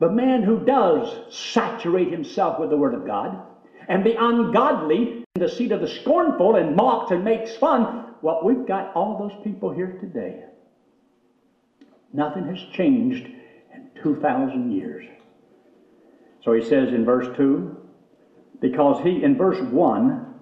the 0.00 0.10
man 0.10 0.42
who 0.42 0.64
does 0.64 1.34
saturate 1.34 2.10
himself 2.10 2.58
with 2.58 2.70
the 2.70 2.76
Word 2.76 2.94
of 2.94 3.06
God, 3.06 3.42
and 3.88 4.04
the 4.04 4.16
ungodly 4.22 5.24
the 5.38 5.48
seat 5.48 5.72
of 5.72 5.80
the 5.80 5.88
scornful 5.88 6.56
and 6.56 6.76
mocks 6.76 7.10
and 7.10 7.24
makes 7.24 7.54
fun. 7.56 8.14
Well, 8.22 8.40
we've 8.42 8.66
got 8.66 8.94
all 8.94 9.18
those 9.18 9.44
people 9.44 9.70
here 9.70 9.98
today. 10.00 10.44
Nothing 12.12 12.46
has 12.46 12.58
changed 12.72 13.26
in 13.74 13.90
2,000 14.02 14.72
years. 14.72 15.04
So 16.42 16.52
he 16.52 16.62
says 16.62 16.88
in 16.88 17.04
verse 17.04 17.26
2, 17.36 17.76
because 18.60 19.02
he, 19.02 19.22
in 19.22 19.36
verse 19.36 19.60
1, 19.60 20.34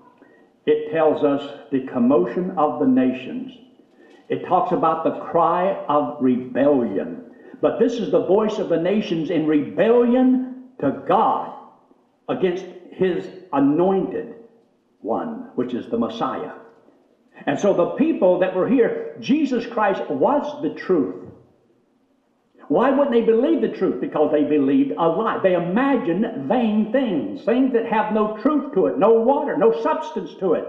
it 0.66 0.92
tells 0.92 1.25
us 1.25 1.66
the 1.73 1.87
commotion 1.92 2.52
of 2.52 2.78
the 2.78 2.87
nations. 2.87 3.52
It 4.28 4.46
talks 4.46 4.73
about 4.73 5.04
the 5.04 5.18
cry 5.30 5.84
of 5.88 6.23
rebellion. 6.23 7.33
But 7.61 7.78
this 7.78 7.94
is 7.94 8.11
the 8.11 8.26
voice 8.26 8.58
of 8.58 8.68
the 8.68 8.80
nations 8.80 9.30
in 9.30 9.46
rebellion 9.46 10.64
to 10.80 11.02
God 11.06 11.52
against 12.28 12.64
his 12.90 13.28
anointed 13.52 14.34
one, 15.00 15.50
which 15.54 15.75
is 15.75 15.88
the 15.88 15.99
Messiah. 15.99 16.52
And 17.46 17.58
so 17.58 17.75
the 17.75 17.90
people 17.96 18.38
that 18.40 18.54
were 18.54 18.68
here, 18.68 19.16
Jesus 19.20 19.66
Christ 19.66 20.08
was 20.11 20.62
the 20.62 20.75
truth. 20.75 21.25
Why 22.68 22.90
wouldn't 22.90 23.12
they 23.12 23.20
believe 23.20 23.61
the 23.61 23.76
truth? 23.76 24.00
Because 24.00 24.32
they 24.32 24.44
believed 24.44 24.92
a 24.92 25.08
lie. 25.08 25.40
They 25.42 25.54
imagined 25.54 26.49
vain 26.49 26.92
things, 26.92 27.44
things 27.44 27.73
that 27.75 27.84
have 27.87 28.14
no 28.14 28.38
truth 28.38 28.73
to 28.75 28.87
it, 28.87 28.99
no 28.99 29.14
water, 29.14 29.56
no 29.58 29.82
substance 29.82 30.34
to 30.40 30.54
it. 30.54 30.66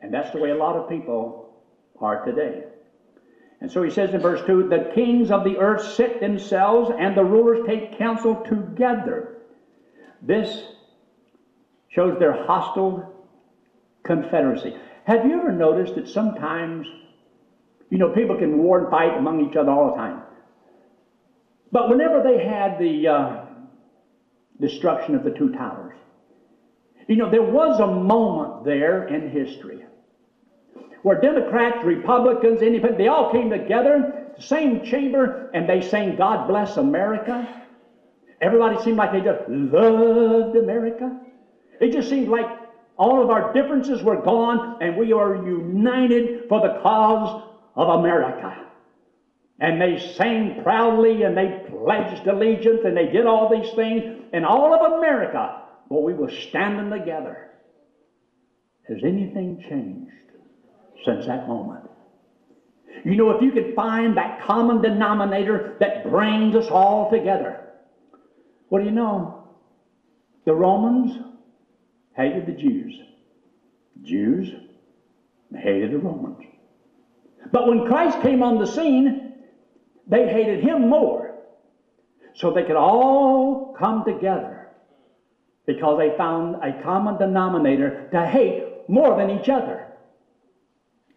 And 0.00 0.12
that's 0.12 0.32
the 0.32 0.38
way 0.38 0.50
a 0.50 0.56
lot 0.56 0.76
of 0.76 0.88
people 0.88 1.54
are 2.00 2.24
today. 2.24 2.64
And 3.62 3.70
so 3.70 3.80
he 3.84 3.90
says 3.90 4.12
in 4.12 4.20
verse 4.20 4.42
2 4.44 4.68
the 4.68 4.90
kings 4.92 5.30
of 5.30 5.44
the 5.44 5.56
earth 5.56 5.94
sit 5.94 6.20
themselves, 6.20 6.90
and 6.98 7.16
the 7.16 7.24
rulers 7.24 7.64
take 7.64 7.96
counsel 7.96 8.42
together. 8.44 9.36
This 10.20 10.66
shows 11.86 12.18
their 12.18 12.32
hostile 12.44 13.24
confederacy. 14.02 14.74
Have 15.04 15.24
you 15.26 15.38
ever 15.38 15.52
noticed 15.52 15.94
that 15.94 16.08
sometimes, 16.08 16.88
you 17.88 17.98
know, 17.98 18.12
people 18.12 18.36
can 18.36 18.58
war 18.58 18.80
and 18.80 18.90
fight 18.90 19.16
among 19.16 19.48
each 19.48 19.54
other 19.54 19.70
all 19.70 19.92
the 19.92 19.96
time? 19.96 20.22
But 21.70 21.88
whenever 21.88 22.20
they 22.20 22.44
had 22.44 22.80
the 22.80 23.06
uh, 23.06 23.44
destruction 24.60 25.14
of 25.14 25.22
the 25.22 25.30
two 25.30 25.52
towers, 25.52 25.94
you 27.08 27.14
know, 27.14 27.30
there 27.30 27.42
was 27.42 27.78
a 27.78 27.86
moment 27.86 28.64
there 28.64 29.06
in 29.06 29.30
history 29.30 29.84
where 31.02 31.20
Democrats, 31.20 31.84
Republicans, 31.84 32.62
independent, 32.62 32.98
they 32.98 33.08
all 33.08 33.30
came 33.32 33.50
together, 33.50 34.32
same 34.38 34.84
chamber, 34.84 35.50
and 35.52 35.68
they 35.68 35.80
sang 35.80 36.16
God 36.16 36.46
Bless 36.46 36.76
America. 36.76 37.48
Everybody 38.40 38.80
seemed 38.82 38.96
like 38.96 39.12
they 39.12 39.20
just 39.20 39.48
loved 39.48 40.56
America. 40.56 41.16
It 41.80 41.92
just 41.92 42.08
seemed 42.08 42.28
like 42.28 42.46
all 42.96 43.22
of 43.22 43.30
our 43.30 43.52
differences 43.52 44.02
were 44.02 44.20
gone 44.20 44.78
and 44.80 44.96
we 44.96 45.12
are 45.12 45.34
united 45.34 46.48
for 46.48 46.60
the 46.60 46.80
cause 46.82 47.42
of 47.74 47.88
America. 48.00 48.66
And 49.58 49.80
they 49.80 49.98
sang 50.16 50.62
proudly 50.62 51.22
and 51.22 51.36
they 51.36 51.64
pledged 51.68 52.26
allegiance 52.26 52.80
and 52.84 52.96
they 52.96 53.06
did 53.06 53.26
all 53.26 53.48
these 53.48 53.72
things. 53.74 54.02
And 54.32 54.44
all 54.44 54.74
of 54.74 54.98
America, 54.98 55.62
well, 55.88 56.02
we 56.02 56.14
were 56.14 56.30
standing 56.30 56.90
together. 56.90 57.50
Has 58.88 58.98
anything 59.04 59.64
changed? 59.68 60.21
Since 61.04 61.26
that 61.26 61.48
moment. 61.48 61.88
You 63.04 63.16
know, 63.16 63.30
if 63.30 63.42
you 63.42 63.50
could 63.50 63.74
find 63.74 64.16
that 64.16 64.42
common 64.42 64.80
denominator 64.80 65.76
that 65.80 66.08
brings 66.08 66.54
us 66.54 66.68
all 66.68 67.10
together, 67.10 67.68
what 68.68 68.80
do 68.80 68.84
you 68.84 68.92
know? 68.92 69.44
The 70.44 70.54
Romans 70.54 71.18
hated 72.16 72.46
the 72.46 72.52
Jews. 72.52 72.94
Jews 74.02 74.52
hated 75.54 75.92
the 75.92 75.98
Romans. 75.98 76.44
But 77.50 77.66
when 77.66 77.86
Christ 77.86 78.20
came 78.22 78.42
on 78.42 78.58
the 78.58 78.66
scene, 78.66 79.34
they 80.06 80.28
hated 80.28 80.62
him 80.62 80.88
more. 80.88 81.34
So 82.34 82.52
they 82.52 82.62
could 82.62 82.76
all 82.76 83.74
come 83.78 84.04
together 84.04 84.68
because 85.66 85.98
they 85.98 86.16
found 86.16 86.56
a 86.62 86.82
common 86.82 87.18
denominator 87.18 88.08
to 88.12 88.26
hate 88.26 88.88
more 88.88 89.16
than 89.16 89.30
each 89.30 89.48
other. 89.48 89.91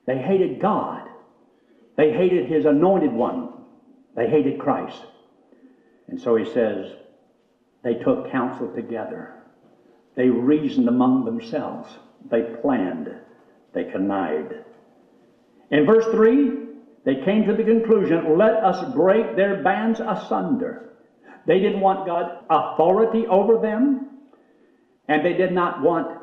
They 0.06 0.18
hated 0.18 0.60
God. 0.60 1.08
They 1.98 2.12
hated 2.12 2.48
His 2.48 2.66
anointed 2.66 3.12
one. 3.12 3.50
They 4.16 4.28
hated 4.30 4.60
Christ. 4.60 5.06
And 6.08 6.20
so 6.20 6.36
he 6.36 6.46
says, 6.46 6.92
they 7.84 7.96
took 7.96 8.32
counsel 8.32 8.74
together. 8.74 9.34
They 10.16 10.30
reasoned 10.30 10.88
among 10.88 11.26
themselves. 11.26 11.90
They 12.30 12.56
planned. 12.62 13.14
They 13.74 13.86
connived. 13.86 14.54
In 15.72 15.86
verse 15.86 16.06
3, 16.06 16.52
they 17.04 17.24
came 17.24 17.46
to 17.46 17.54
the 17.54 17.64
conclusion 17.64 18.38
let 18.38 18.54
us 18.64 18.94
break 18.94 19.36
their 19.36 19.62
bands 19.62 20.00
asunder. 20.00 20.94
They 21.46 21.60
didn't 21.60 21.82
want 21.82 22.08
God's 22.08 22.44
authority 22.50 23.28
over 23.28 23.58
them, 23.58 24.08
and 25.08 25.24
they 25.24 25.34
did 25.34 25.52
not 25.52 25.82
want 25.82 26.20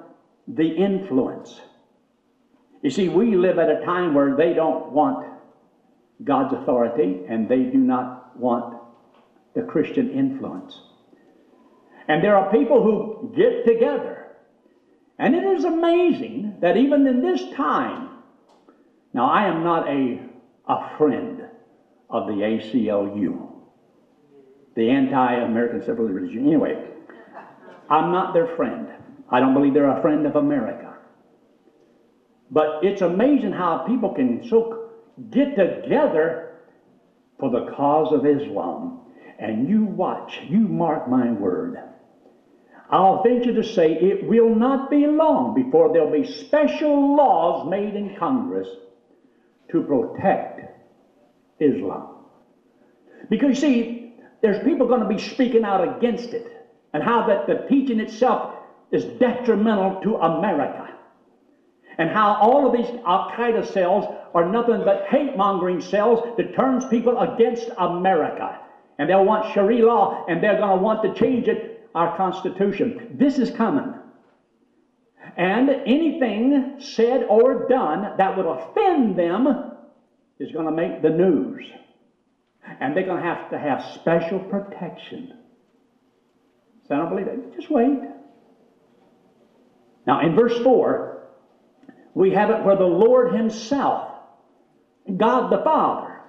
the 0.48 0.68
influence 0.68 1.60
you 2.82 2.90
see, 2.90 3.08
we 3.08 3.36
live 3.36 3.58
at 3.58 3.70
a 3.70 3.84
time 3.84 4.12
where 4.12 4.36
they 4.36 4.52
don't 4.52 4.90
want 4.90 5.26
God's 6.24 6.52
authority 6.54 7.20
and 7.28 7.48
they 7.48 7.62
do 7.62 7.78
not 7.78 8.38
want 8.38 8.80
the 9.54 9.62
Christian 9.62 10.10
influence. 10.10 10.80
And 12.08 12.22
there 12.22 12.36
are 12.36 12.50
people 12.50 12.82
who 12.82 13.32
get 13.36 13.64
together. 13.64 14.26
And 15.18 15.34
it 15.34 15.44
is 15.44 15.64
amazing 15.64 16.56
that 16.60 16.76
even 16.76 17.06
in 17.06 17.22
this 17.22 17.40
time, 17.54 18.08
now 19.14 19.30
I 19.30 19.44
am 19.46 19.62
not 19.62 19.88
a, 19.88 20.20
a 20.68 20.96
friend 20.98 21.42
of 22.10 22.26
the 22.26 22.32
ACLU, 22.32 23.50
the 24.74 24.90
anti 24.90 25.34
American 25.34 25.84
civil 25.84 26.06
religion. 26.06 26.46
Anyway, 26.46 26.84
I'm 27.88 28.10
not 28.10 28.34
their 28.34 28.56
friend. 28.56 28.88
I 29.30 29.38
don't 29.38 29.54
believe 29.54 29.74
they're 29.74 29.96
a 29.96 30.02
friend 30.02 30.26
of 30.26 30.34
America. 30.34 30.81
But 32.52 32.84
it's 32.84 33.00
amazing 33.00 33.52
how 33.52 33.78
people 33.78 34.10
can 34.10 34.46
so 34.46 34.90
get 35.30 35.56
together 35.56 36.58
for 37.40 37.50
the 37.50 37.72
cause 37.72 38.12
of 38.12 38.26
Islam. 38.26 39.00
And 39.38 39.68
you 39.68 39.84
watch, 39.84 40.38
you 40.48 40.60
mark 40.60 41.08
my 41.08 41.32
word. 41.32 41.78
I'll 42.90 43.22
venture 43.22 43.54
to 43.54 43.64
say 43.64 43.94
it 43.94 44.28
will 44.28 44.54
not 44.54 44.90
be 44.90 45.06
long 45.06 45.54
before 45.54 45.94
there'll 45.94 46.12
be 46.12 46.30
special 46.30 47.16
laws 47.16 47.68
made 47.70 47.96
in 47.96 48.14
Congress 48.16 48.68
to 49.70 49.82
protect 49.82 50.60
Islam. 51.58 52.16
Because 53.30 53.48
you 53.48 53.54
see, 53.54 54.14
there's 54.42 54.62
people 54.62 54.86
going 54.86 55.00
to 55.00 55.08
be 55.08 55.18
speaking 55.18 55.64
out 55.64 55.96
against 55.96 56.34
it 56.34 56.46
and 56.92 57.02
how 57.02 57.26
that 57.28 57.46
the 57.46 57.66
teaching 57.66 57.98
itself 57.98 58.56
is 58.90 59.04
detrimental 59.04 60.02
to 60.02 60.16
America 60.16 60.92
and 61.98 62.10
how 62.10 62.34
all 62.34 62.66
of 62.66 62.72
these 62.72 63.00
Al 63.06 63.30
Qaeda 63.30 63.72
cells 63.72 64.06
are 64.34 64.50
nothing 64.50 64.82
but 64.84 65.06
hate 65.08 65.36
mongering 65.36 65.80
cells 65.80 66.36
that 66.36 66.54
turns 66.54 66.84
people 66.86 67.18
against 67.18 67.68
America. 67.78 68.58
And 68.98 69.08
they'll 69.08 69.24
want 69.24 69.52
Sharia 69.52 69.84
law 69.84 70.24
and 70.28 70.42
they're 70.42 70.58
going 70.58 70.78
to 70.78 70.82
want 70.82 71.02
to 71.02 71.20
change 71.20 71.48
it, 71.48 71.88
our 71.94 72.16
Constitution. 72.16 73.16
This 73.18 73.38
is 73.38 73.50
coming. 73.50 73.94
And 75.36 75.70
anything 75.70 76.76
said 76.78 77.24
or 77.28 77.68
done 77.68 78.16
that 78.18 78.36
would 78.36 78.46
offend 78.46 79.18
them 79.18 79.72
is 80.38 80.52
going 80.52 80.66
to 80.66 80.72
make 80.72 81.02
the 81.02 81.10
news. 81.10 81.66
And 82.80 82.96
they're 82.96 83.06
going 83.06 83.22
to 83.22 83.28
have 83.28 83.50
to 83.50 83.58
have 83.58 83.84
special 83.94 84.38
protection. 84.38 85.34
So 86.88 86.94
I 86.94 86.98
don't 86.98 87.10
believe 87.10 87.26
it. 87.26 87.54
Just 87.54 87.70
wait. 87.70 88.00
Now, 90.06 90.20
in 90.20 90.34
verse 90.34 90.58
4, 90.62 91.11
we 92.14 92.30
have 92.32 92.50
it 92.50 92.64
where 92.64 92.76
the 92.76 92.84
Lord 92.84 93.34
Himself, 93.34 94.10
God 95.16 95.50
the 95.50 95.62
Father, 95.62 96.20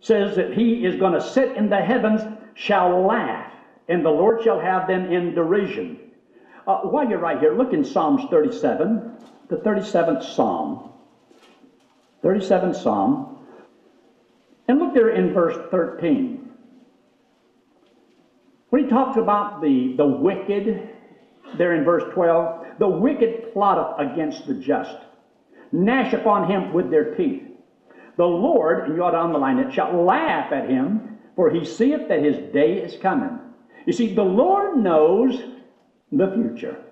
says 0.00 0.36
that 0.36 0.54
He 0.54 0.84
is 0.84 0.96
going 0.96 1.12
to 1.12 1.20
sit 1.20 1.56
in 1.56 1.68
the 1.68 1.80
heavens, 1.80 2.20
shall 2.54 3.06
laugh, 3.06 3.52
and 3.88 4.04
the 4.04 4.10
Lord 4.10 4.42
shall 4.42 4.60
have 4.60 4.86
them 4.86 5.12
in 5.12 5.34
derision. 5.34 5.98
Uh, 6.66 6.80
while 6.80 7.08
you're 7.08 7.18
right 7.18 7.40
here, 7.40 7.56
look 7.56 7.72
in 7.72 7.84
Psalms 7.84 8.22
37, 8.30 9.10
the 9.48 9.56
37th 9.56 10.22
Psalm. 10.22 10.90
37th 12.22 12.76
Psalm. 12.76 13.36
And 14.68 14.78
look 14.78 14.92
there 14.92 15.10
in 15.10 15.32
verse 15.32 15.56
13. 15.70 16.50
When 18.68 18.84
he 18.84 18.90
talks 18.90 19.16
about 19.16 19.62
the, 19.62 19.94
the 19.96 20.06
wicked, 20.06 20.90
there 21.56 21.74
in 21.74 21.84
verse 21.84 22.04
12, 22.12 22.78
the 22.78 22.88
wicked 22.88 23.37
plotteth 23.52 24.10
against 24.10 24.46
the 24.46 24.54
just, 24.54 24.96
gnash 25.72 26.12
upon 26.12 26.50
him 26.50 26.72
with 26.72 26.90
their 26.90 27.14
teeth. 27.14 27.44
The 28.16 28.24
Lord, 28.24 28.86
and 28.88 28.96
you 28.96 29.04
ought 29.04 29.12
to 29.12 29.20
underline 29.20 29.58
it, 29.58 29.72
shall 29.72 30.04
laugh 30.04 30.52
at 30.52 30.68
him, 30.68 31.18
for 31.36 31.50
he 31.50 31.64
seeth 31.64 32.08
that 32.08 32.22
his 32.22 32.52
day 32.52 32.78
is 32.78 33.00
coming. 33.00 33.38
You 33.86 33.92
see, 33.92 34.14
the 34.14 34.22
Lord 34.22 34.76
knows 34.76 35.40
the 36.10 36.32
future. 36.32 36.84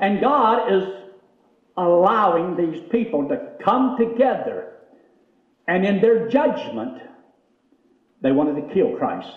And 0.00 0.20
God 0.20 0.72
is 0.72 0.84
allowing 1.76 2.56
these 2.56 2.82
people 2.90 3.28
to 3.28 3.52
come 3.60 3.96
together, 3.98 4.78
and 5.68 5.84
in 5.84 6.00
their 6.00 6.28
judgment, 6.28 7.02
they 8.22 8.32
wanted 8.32 8.66
to 8.66 8.74
kill 8.74 8.96
Christ. 8.96 9.32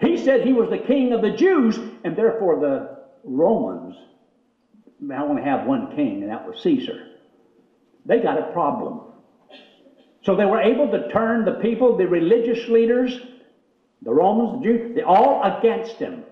He 0.00 0.16
said 0.16 0.46
he 0.46 0.52
was 0.52 0.70
the 0.70 0.78
king 0.78 1.12
of 1.12 1.22
the 1.22 1.32
Jews, 1.32 1.78
and 2.04 2.14
therefore 2.14 2.60
the 2.60 2.98
Romans 3.24 3.96
I 5.12 5.22
only 5.22 5.42
have 5.42 5.66
one 5.66 5.94
king, 5.94 6.22
and 6.22 6.30
that 6.30 6.46
was 6.46 6.60
Caesar. 6.62 7.06
They 8.04 8.20
got 8.20 8.38
a 8.38 8.52
problem. 8.52 9.00
So 10.22 10.34
they 10.34 10.44
were 10.44 10.60
able 10.60 10.90
to 10.90 11.08
turn 11.10 11.44
the 11.44 11.52
people, 11.52 11.96
the 11.96 12.06
religious 12.06 12.68
leaders, 12.68 13.18
the 14.02 14.12
Romans, 14.12 14.62
the 14.62 14.68
Jews, 14.68 14.94
they 14.94 15.02
all 15.02 15.42
against 15.42 15.96
him. 15.96 16.24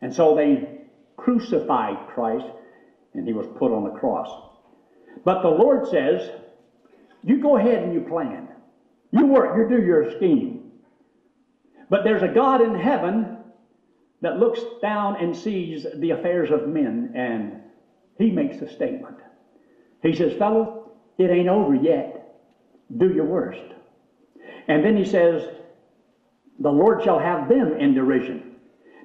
And 0.00 0.14
so 0.14 0.34
they 0.34 0.82
crucified 1.16 2.08
Christ, 2.08 2.46
and 3.14 3.26
he 3.26 3.32
was 3.32 3.46
put 3.58 3.72
on 3.72 3.84
the 3.84 3.98
cross. 3.98 4.28
But 5.24 5.42
the 5.42 5.48
Lord 5.48 5.88
says, 5.88 6.30
You 7.22 7.40
go 7.40 7.56
ahead 7.56 7.82
and 7.82 7.94
you 7.94 8.00
plan. 8.02 8.48
You 9.10 9.26
work, 9.26 9.56
you 9.56 9.76
do 9.76 9.84
your 9.84 10.16
scheme. 10.16 10.70
But 11.88 12.04
there's 12.04 12.22
a 12.22 12.28
God 12.28 12.60
in 12.60 12.74
heaven 12.74 13.37
that 14.20 14.38
looks 14.38 14.60
down 14.82 15.16
and 15.16 15.36
sees 15.36 15.86
the 15.96 16.10
affairs 16.10 16.50
of 16.50 16.68
men, 16.68 17.12
and 17.14 17.60
he 18.18 18.30
makes 18.30 18.60
a 18.60 18.68
statement. 18.68 19.16
He 20.02 20.14
says, 20.14 20.32
Fellow, 20.34 20.92
it 21.18 21.30
ain't 21.30 21.48
over 21.48 21.74
yet. 21.74 22.40
Do 22.96 23.12
your 23.12 23.26
worst. 23.26 23.74
And 24.66 24.84
then 24.84 24.96
he 24.96 25.04
says, 25.04 25.48
The 26.58 26.70
Lord 26.70 27.02
shall 27.02 27.18
have 27.18 27.48
them 27.48 27.74
in 27.74 27.94
derision. 27.94 28.54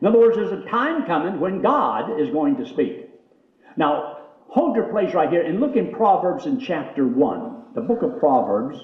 In 0.01 0.07
other 0.07 0.19
words, 0.19 0.35
there's 0.35 0.51
a 0.51 0.69
time 0.69 1.05
coming 1.05 1.39
when 1.39 1.61
God 1.61 2.19
is 2.19 2.29
going 2.29 2.57
to 2.57 2.67
speak. 2.67 3.09
Now, 3.77 4.17
hold 4.47 4.75
your 4.75 4.91
place 4.91 5.13
right 5.13 5.29
here 5.29 5.43
and 5.43 5.59
look 5.59 5.75
in 5.75 5.91
Proverbs 5.91 6.45
in 6.45 6.59
chapter 6.59 7.07
1, 7.07 7.63
the 7.75 7.81
book 7.81 8.01
of 8.01 8.19
Proverbs 8.19 8.77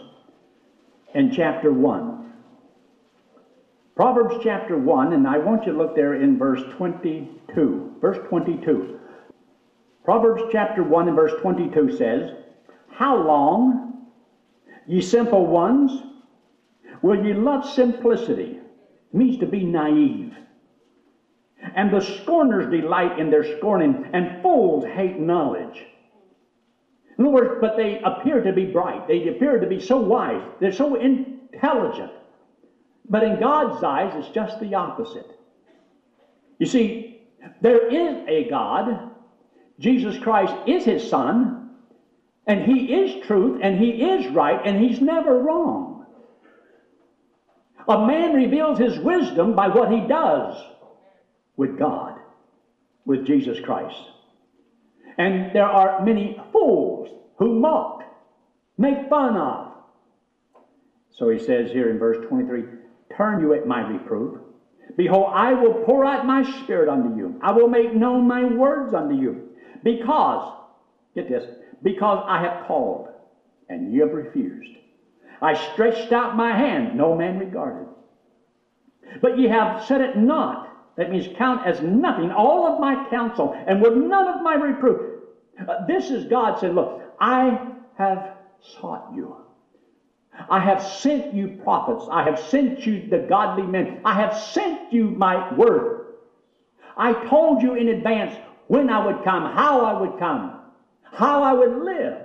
in 1.13 1.31
chapter 1.31 1.71
1. 1.71 2.28
Proverbs 3.99 4.35
chapter 4.41 4.77
1, 4.77 5.11
and 5.11 5.27
I 5.27 5.37
want 5.39 5.65
you 5.65 5.73
to 5.73 5.77
look 5.77 5.93
there 5.93 6.13
in 6.13 6.37
verse 6.37 6.61
22. 6.77 7.97
Verse 7.99 8.17
22. 8.29 8.97
Proverbs 10.05 10.43
chapter 10.53 10.83
1 10.83 11.07
and 11.09 11.17
verse 11.17 11.33
22 11.41 11.97
says, 11.97 12.31
How 12.89 13.21
long, 13.21 14.05
ye 14.87 15.01
simple 15.01 15.47
ones, 15.47 15.91
will 17.01 17.25
ye 17.25 17.33
love 17.33 17.69
simplicity? 17.69 18.61
It 19.11 19.17
means 19.17 19.37
to 19.39 19.45
be 19.45 19.65
naive. 19.65 20.33
And 21.75 21.91
the 21.91 21.99
scorners 21.99 22.71
delight 22.71 23.19
in 23.19 23.29
their 23.29 23.57
scorning, 23.57 24.09
and 24.13 24.41
fools 24.41 24.85
hate 24.85 25.19
knowledge. 25.19 25.87
In 27.17 27.25
other 27.25 27.33
words, 27.33 27.57
but 27.59 27.75
they 27.75 27.99
appear 28.05 28.41
to 28.43 28.53
be 28.53 28.63
bright. 28.63 29.09
They 29.09 29.27
appear 29.27 29.59
to 29.59 29.67
be 29.67 29.81
so 29.81 29.97
wise. 29.97 30.41
They're 30.61 30.71
so 30.71 30.95
intelligent. 30.95 32.13
But 33.09 33.23
in 33.23 33.39
God's 33.39 33.83
eyes, 33.83 34.13
it's 34.15 34.29
just 34.29 34.59
the 34.59 34.75
opposite. 34.75 35.31
You 36.59 36.67
see, 36.67 37.21
there 37.61 37.87
is 37.87 38.23
a 38.27 38.49
God. 38.49 39.11
Jesus 39.79 40.17
Christ 40.19 40.53
is 40.67 40.85
his 40.85 41.09
Son. 41.09 41.71
And 42.45 42.65
he 42.65 42.93
is 42.93 43.25
truth, 43.25 43.59
and 43.61 43.79
he 43.79 43.89
is 44.03 44.27
right, 44.33 44.59
and 44.65 44.83
he's 44.83 45.01
never 45.01 45.39
wrong. 45.39 46.05
A 47.87 48.05
man 48.07 48.33
reveals 48.33 48.77
his 48.77 48.99
wisdom 48.99 49.55
by 49.55 49.67
what 49.67 49.91
he 49.91 50.07
does 50.07 50.55
with 51.57 51.77
God, 51.77 52.19
with 53.05 53.25
Jesus 53.25 53.59
Christ. 53.59 54.01
And 55.17 55.53
there 55.53 55.65
are 55.65 56.03
many 56.03 56.39
fools 56.51 57.09
who 57.37 57.59
mock, 57.59 58.03
make 58.77 59.09
fun 59.09 59.35
of. 59.37 59.73
So 61.11 61.29
he 61.29 61.37
says 61.37 61.71
here 61.71 61.89
in 61.89 61.99
verse 61.99 62.25
23 62.27 62.63
Turn 63.15 63.39
you 63.39 63.53
at 63.53 63.67
my 63.67 63.81
reproof. 63.81 64.39
Behold, 64.97 65.31
I 65.33 65.53
will 65.53 65.83
pour 65.85 66.05
out 66.05 66.25
my 66.25 66.43
spirit 66.43 66.89
unto 66.89 67.15
you. 67.15 67.37
I 67.41 67.51
will 67.51 67.67
make 67.67 67.93
known 67.93 68.27
my 68.27 68.45
words 68.45 68.93
unto 68.93 69.15
you. 69.15 69.49
Because, 69.83 70.51
get 71.15 71.29
this, 71.29 71.45
because 71.83 72.23
I 72.27 72.39
have 72.41 72.67
called, 72.67 73.07
and 73.69 73.91
ye 73.91 73.99
have 73.99 74.13
refused. 74.13 74.77
I 75.41 75.53
stretched 75.53 76.11
out 76.11 76.35
my 76.35 76.53
hand, 76.53 76.97
no 76.97 77.13
man 77.13 77.37
regarded. 77.37 77.87
But 79.21 79.37
ye 79.37 79.47
have 79.47 79.83
set 79.83 80.01
it 80.01 80.17
not 80.17 80.69
that 80.99 81.09
means 81.09 81.29
count 81.37 81.65
as 81.65 81.81
nothing 81.81 82.29
all 82.29 82.67
of 82.67 82.79
my 82.79 83.07
counsel 83.09 83.55
and 83.65 83.81
with 83.81 83.93
none 83.95 84.27
of 84.27 84.41
my 84.41 84.55
reproof. 84.55 84.99
Uh, 85.65 85.85
this 85.87 86.09
is 86.11 86.25
God 86.25 86.59
saying, 86.59 86.73
Look, 86.75 87.01
I 87.19 87.57
have 87.97 88.27
sought 88.59 89.07
you. 89.15 89.37
I 90.49 90.59
have 90.59 90.81
sent 90.83 91.33
you 91.33 91.59
prophets. 91.63 92.05
I 92.11 92.23
have 92.23 92.39
sent 92.39 92.85
you 92.85 93.07
the 93.09 93.19
godly 93.19 93.63
men. 93.63 94.01
I 94.05 94.13
have 94.13 94.35
sent 94.37 94.93
you 94.93 95.05
my 95.11 95.53
word. 95.53 96.07
I 96.95 97.13
told 97.27 97.61
you 97.61 97.75
in 97.75 97.89
advance 97.89 98.35
when 98.67 98.89
I 98.89 99.03
would 99.03 99.23
come, 99.23 99.43
how 99.53 99.85
I 99.85 99.99
would 99.99 100.19
come, 100.19 100.59
how 101.03 101.43
I 101.43 101.53
would 101.53 101.83
live. 101.83 102.17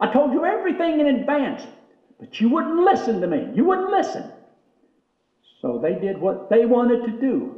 I 0.00 0.12
told 0.12 0.32
you 0.32 0.44
everything 0.44 1.00
in 1.00 1.06
advance, 1.08 1.66
but 2.20 2.40
you 2.40 2.48
wouldn't 2.48 2.76
listen 2.76 3.20
to 3.20 3.26
me. 3.26 3.50
You 3.54 3.64
wouldn't 3.64 3.90
listen. 3.90 4.30
So 5.60 5.78
they 5.78 5.94
did 5.94 6.18
what 6.18 6.50
they 6.50 6.66
wanted 6.66 7.04
to 7.06 7.12
do. 7.12 7.56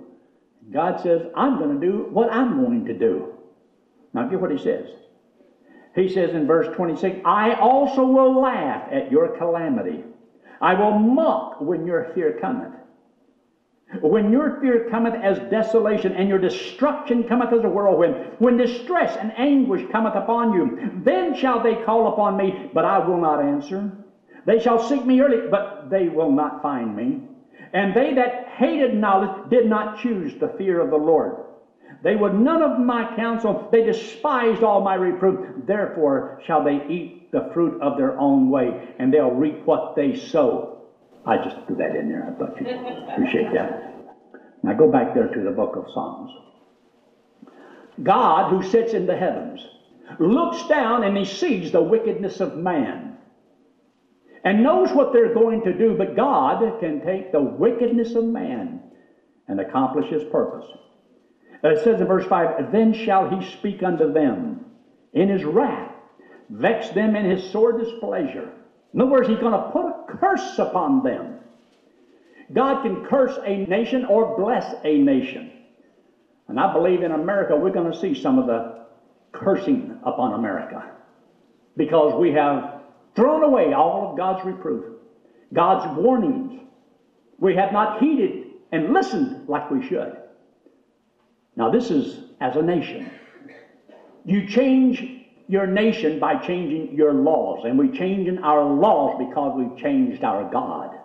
God 0.72 1.00
says, 1.00 1.22
I'm 1.34 1.58
going 1.58 1.78
to 1.78 1.86
do 1.86 2.08
what 2.10 2.32
I'm 2.32 2.56
going 2.56 2.86
to 2.86 2.94
do. 2.94 3.28
Now, 4.14 4.24
get 4.24 4.40
what 4.40 4.50
he 4.50 4.58
says. 4.58 4.88
He 5.94 6.08
says 6.08 6.34
in 6.34 6.46
verse 6.46 6.68
26, 6.76 7.22
I 7.24 7.54
also 7.54 8.04
will 8.04 8.40
laugh 8.40 8.88
at 8.90 9.10
your 9.10 9.36
calamity. 9.36 10.04
I 10.60 10.74
will 10.74 10.98
mock 10.98 11.60
when 11.60 11.86
your 11.86 12.12
fear 12.14 12.38
cometh. 12.40 12.74
When 14.00 14.30
your 14.30 14.60
fear 14.60 14.88
cometh 14.88 15.14
as 15.14 15.50
desolation, 15.50 16.12
and 16.12 16.28
your 16.28 16.38
destruction 16.38 17.26
cometh 17.26 17.52
as 17.52 17.64
a 17.64 17.68
whirlwind, 17.68 18.36
when 18.38 18.56
distress 18.56 19.16
and 19.16 19.32
anguish 19.36 19.82
cometh 19.90 20.14
upon 20.14 20.52
you, 20.52 20.92
then 21.02 21.34
shall 21.34 21.60
they 21.60 21.74
call 21.74 22.12
upon 22.12 22.36
me, 22.36 22.70
but 22.72 22.84
I 22.84 22.98
will 22.98 23.18
not 23.18 23.40
answer. 23.42 23.90
They 24.46 24.60
shall 24.60 24.78
seek 24.78 25.04
me 25.04 25.20
early, 25.20 25.48
but 25.50 25.90
they 25.90 26.08
will 26.08 26.30
not 26.30 26.62
find 26.62 26.94
me. 26.94 27.20
And 27.72 27.94
they 27.94 28.14
that 28.14 28.46
hated 28.56 28.94
knowledge 28.94 29.50
did 29.50 29.66
not 29.66 29.98
choose 29.98 30.34
the 30.38 30.48
fear 30.56 30.80
of 30.80 30.90
the 30.90 30.96
Lord. 30.96 31.49
They 32.02 32.16
would 32.16 32.34
none 32.34 32.62
of 32.62 32.78
my 32.78 33.14
counsel, 33.16 33.68
they 33.70 33.82
despised 33.84 34.62
all 34.62 34.80
my 34.80 34.94
reproof. 34.94 35.66
Therefore 35.66 36.40
shall 36.46 36.64
they 36.64 36.86
eat 36.88 37.30
the 37.32 37.50
fruit 37.52 37.80
of 37.80 37.96
their 37.96 38.18
own 38.18 38.50
way, 38.50 38.94
and 38.98 39.12
they'll 39.12 39.30
reap 39.30 39.66
what 39.66 39.94
they 39.94 40.14
sow. 40.14 40.78
I 41.26 41.36
just 41.36 41.56
threw 41.66 41.76
that 41.76 41.94
in 41.94 42.08
there. 42.08 42.26
I 42.26 42.32
thought 42.38 42.58
you'd 42.60 42.68
appreciate 43.08 43.52
that. 43.52 43.82
Now 44.62 44.72
go 44.72 44.90
back 44.90 45.14
there 45.14 45.28
to 45.28 45.40
the 45.42 45.50
book 45.50 45.76
of 45.76 45.90
Psalms. 45.92 46.30
God, 48.02 48.50
who 48.50 48.62
sits 48.62 48.94
in 48.94 49.06
the 49.06 49.16
heavens, 49.16 49.66
looks 50.18 50.66
down 50.68 51.04
and 51.04 51.16
he 51.16 51.24
sees 51.24 51.70
the 51.70 51.82
wickedness 51.82 52.40
of 52.40 52.56
man 52.56 53.16
and 54.44 54.62
knows 54.62 54.90
what 54.92 55.12
they're 55.12 55.34
going 55.34 55.62
to 55.64 55.72
do, 55.76 55.94
but 55.94 56.16
God 56.16 56.80
can 56.80 57.02
take 57.04 57.30
the 57.30 57.40
wickedness 57.40 58.14
of 58.14 58.24
man 58.24 58.80
and 59.48 59.60
accomplish 59.60 60.08
his 60.08 60.24
purpose. 60.24 60.66
It 61.62 61.84
says 61.84 62.00
in 62.00 62.06
verse 62.06 62.26
5 62.26 62.72
Then 62.72 62.92
shall 62.92 63.28
he 63.28 63.44
speak 63.52 63.82
unto 63.82 64.12
them 64.12 64.64
in 65.12 65.28
his 65.28 65.44
wrath, 65.44 65.92
vex 66.48 66.90
them 66.90 67.16
in 67.16 67.28
his 67.28 67.50
sore 67.50 67.72
displeasure. 67.72 68.50
In 68.94 69.00
other 69.00 69.10
words, 69.10 69.28
he's 69.28 69.38
going 69.38 69.52
to 69.52 69.70
put 69.70 69.86
a 69.86 70.18
curse 70.18 70.58
upon 70.58 71.02
them. 71.02 71.36
God 72.52 72.82
can 72.82 73.04
curse 73.04 73.38
a 73.44 73.66
nation 73.66 74.04
or 74.04 74.36
bless 74.36 74.74
a 74.84 74.98
nation. 74.98 75.52
And 76.48 76.58
I 76.58 76.72
believe 76.72 77.02
in 77.02 77.12
America 77.12 77.54
we're 77.56 77.70
going 77.70 77.92
to 77.92 77.98
see 77.98 78.14
some 78.14 78.38
of 78.38 78.46
the 78.46 78.86
cursing 79.32 79.96
upon 80.02 80.34
America 80.34 80.90
because 81.76 82.18
we 82.18 82.32
have 82.32 82.82
thrown 83.14 83.44
away 83.44 83.72
all 83.72 84.10
of 84.10 84.16
God's 84.16 84.44
reproof, 84.44 84.84
God's 85.52 85.96
warnings. 85.96 86.60
We 87.38 87.54
have 87.54 87.72
not 87.72 88.00
heeded 88.00 88.46
and 88.72 88.92
listened 88.92 89.48
like 89.48 89.70
we 89.70 89.86
should. 89.86 90.19
Now, 91.56 91.70
this 91.70 91.90
is 91.90 92.24
as 92.40 92.56
a 92.56 92.62
nation. 92.62 93.10
You 94.24 94.46
change 94.46 95.26
your 95.48 95.66
nation 95.66 96.20
by 96.20 96.36
changing 96.36 96.94
your 96.94 97.12
laws, 97.12 97.64
and 97.64 97.78
we're 97.78 97.92
changing 97.92 98.38
our 98.38 98.64
laws 98.64 99.16
because 99.18 99.56
we've 99.56 99.76
changed 99.76 100.22
our 100.22 100.50
God. 100.50 100.96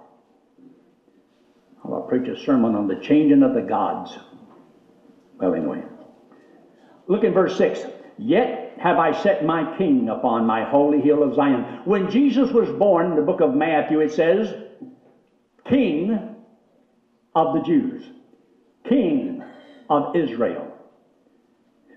I'll 1.84 2.02
preach 2.02 2.28
a 2.28 2.40
sermon 2.46 2.76
on 2.76 2.88
the 2.88 2.96
changing 2.96 3.44
of 3.44 3.54
the 3.54 3.62
gods. 3.62 4.18
Well, 5.40 5.54
anyway. 5.54 5.84
Look 7.08 7.24
in 7.24 7.34
verse 7.34 7.58
6. 7.58 7.86
Yet 8.18 8.78
have 8.80 8.98
I 8.98 9.12
set 9.12 9.46
my 9.46 9.78
king 9.78 10.10
upon 10.10 10.46
my 10.46 10.64
holy 10.64 11.02
hill 11.02 11.24
of 11.24 11.36
Zion. 11.36 11.82
When 11.86 12.10
Jesus 12.10 12.52
was 12.52 12.70
born, 12.70 13.12
in 13.12 13.16
the 13.16 13.22
book 13.22 13.42
of 13.42 13.54
Matthew, 13.54 14.00
it 14.00 14.14
says, 14.14 14.54
King 15.68 16.36
of 17.34 17.54
the 17.54 17.62
Jews, 17.62 18.04
King 18.88 19.35
of 19.90 20.16
Israel. 20.16 20.72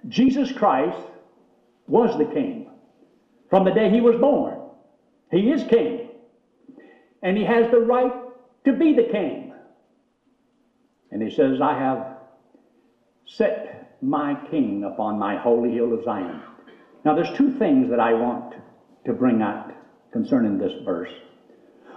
Jesus 0.08 0.52
Christ 0.52 1.06
was 1.86 2.16
the 2.18 2.32
king 2.32 2.68
from 3.50 3.64
the 3.64 3.72
day 3.72 3.90
he 3.90 4.00
was 4.00 4.16
born. 4.20 4.58
He 5.30 5.50
is 5.50 5.64
king. 5.64 6.08
And 7.22 7.36
he 7.36 7.44
has 7.44 7.70
the 7.70 7.80
right 7.80 8.12
to 8.64 8.72
be 8.72 8.94
the 8.94 9.08
king. 9.10 9.52
And 11.10 11.22
he 11.22 11.30
says, 11.30 11.60
I 11.60 11.78
have 11.78 12.18
set 13.26 13.96
my 14.02 14.34
king 14.50 14.84
upon 14.84 15.18
my 15.18 15.36
holy 15.36 15.72
hill 15.72 15.92
of 15.92 16.04
Zion. 16.04 16.40
Now, 17.04 17.14
there's 17.14 17.36
two 17.36 17.58
things 17.58 17.90
that 17.90 18.00
I 18.00 18.12
want 18.12 18.54
to 19.06 19.12
bring 19.12 19.42
out 19.42 19.72
concerning 20.12 20.58
this 20.58 20.72
verse. 20.84 21.10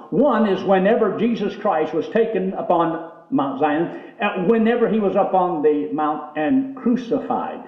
One 0.09 0.47
is 0.47 0.63
whenever 0.63 1.17
Jesus 1.17 1.55
Christ 1.55 1.93
was 1.93 2.07
taken 2.09 2.53
upon 2.53 3.11
Mount 3.31 3.59
Zion, 3.59 4.01
uh, 4.21 4.43
whenever 4.45 4.89
he 4.89 4.99
was 4.99 5.15
up 5.15 5.33
on 5.33 5.61
the 5.61 5.89
mount 5.91 6.37
and 6.37 6.75
crucified. 6.75 7.63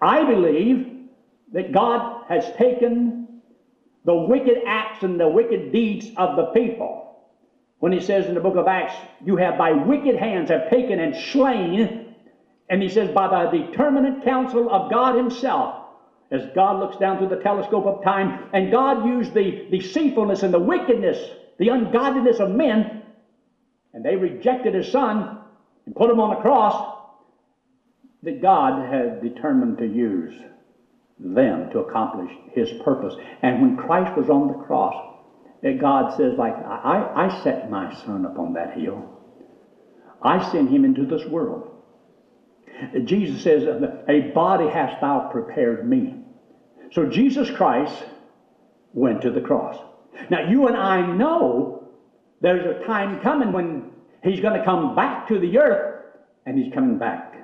I 0.00 0.24
believe 0.24 1.08
that 1.52 1.72
God 1.72 2.24
has 2.28 2.50
taken 2.56 3.40
the 4.04 4.14
wicked 4.14 4.58
acts 4.66 5.02
and 5.02 5.18
the 5.18 5.28
wicked 5.28 5.72
deeds 5.72 6.10
of 6.16 6.36
the 6.36 6.46
people. 6.46 7.18
When 7.78 7.92
he 7.92 8.00
says 8.00 8.26
in 8.26 8.34
the 8.34 8.40
book 8.40 8.56
of 8.56 8.68
Acts, 8.68 8.94
you 9.24 9.36
have 9.36 9.56
by 9.56 9.72
wicked 9.72 10.16
hands 10.16 10.50
have 10.50 10.70
taken 10.70 11.00
and 11.00 11.16
slain 11.16 12.10
and 12.70 12.80
he 12.80 12.88
says, 12.88 13.10
by 13.10 13.50
the 13.50 13.58
determinate 13.58 14.22
counsel 14.22 14.70
of 14.70 14.90
God 14.90 15.16
Himself, 15.16 15.86
as 16.30 16.46
God 16.54 16.78
looks 16.78 16.96
down 16.96 17.18
through 17.18 17.28
the 17.28 17.42
telescope 17.42 17.84
of 17.84 18.04
time, 18.04 18.48
and 18.52 18.70
God 18.70 19.04
used 19.04 19.34
the 19.34 19.66
deceitfulness 19.72 20.44
and 20.44 20.54
the 20.54 20.60
wickedness, 20.60 21.18
the 21.58 21.68
ungodliness 21.68 22.38
of 22.38 22.50
men, 22.50 22.99
and 23.92 24.04
they 24.04 24.16
rejected 24.16 24.74
His 24.74 24.90
Son 24.90 25.38
and 25.86 25.94
put 25.94 26.10
Him 26.10 26.20
on 26.20 26.30
the 26.30 26.40
cross, 26.40 26.98
that 28.22 28.42
God 28.42 28.90
had 28.90 29.22
determined 29.22 29.78
to 29.78 29.86
use 29.86 30.34
them 31.18 31.70
to 31.70 31.80
accomplish 31.80 32.30
His 32.52 32.70
purpose. 32.84 33.14
And 33.42 33.60
when 33.60 33.76
Christ 33.76 34.16
was 34.16 34.28
on 34.28 34.48
the 34.48 34.64
cross, 34.64 34.94
that 35.62 35.78
God 35.78 36.16
says, 36.16 36.34
like, 36.38 36.54
I, 36.54 37.12
I 37.14 37.42
set 37.42 37.70
my 37.70 37.94
Son 38.04 38.24
upon 38.24 38.54
that 38.54 38.78
hill. 38.78 39.10
I 40.22 40.50
sent 40.50 40.70
Him 40.70 40.84
into 40.84 41.04
this 41.04 41.26
world. 41.26 41.70
Jesus 43.04 43.42
says, 43.42 43.64
A 44.08 44.20
body 44.34 44.68
hast 44.68 45.00
thou 45.00 45.28
prepared 45.30 45.88
me. 45.88 46.14
So 46.92 47.06
Jesus 47.06 47.50
Christ 47.50 48.04
went 48.92 49.22
to 49.22 49.30
the 49.30 49.40
cross. 49.40 49.76
Now, 50.30 50.48
you 50.48 50.66
and 50.66 50.76
I 50.76 51.14
know 51.16 51.79
there's 52.40 52.64
a 52.64 52.86
time 52.86 53.20
coming 53.20 53.52
when 53.52 53.90
he's 54.22 54.40
going 54.40 54.58
to 54.58 54.64
come 54.64 54.94
back 54.94 55.28
to 55.28 55.38
the 55.38 55.58
earth, 55.58 56.04
and 56.46 56.58
he's 56.58 56.72
coming 56.72 56.98
back. 56.98 57.34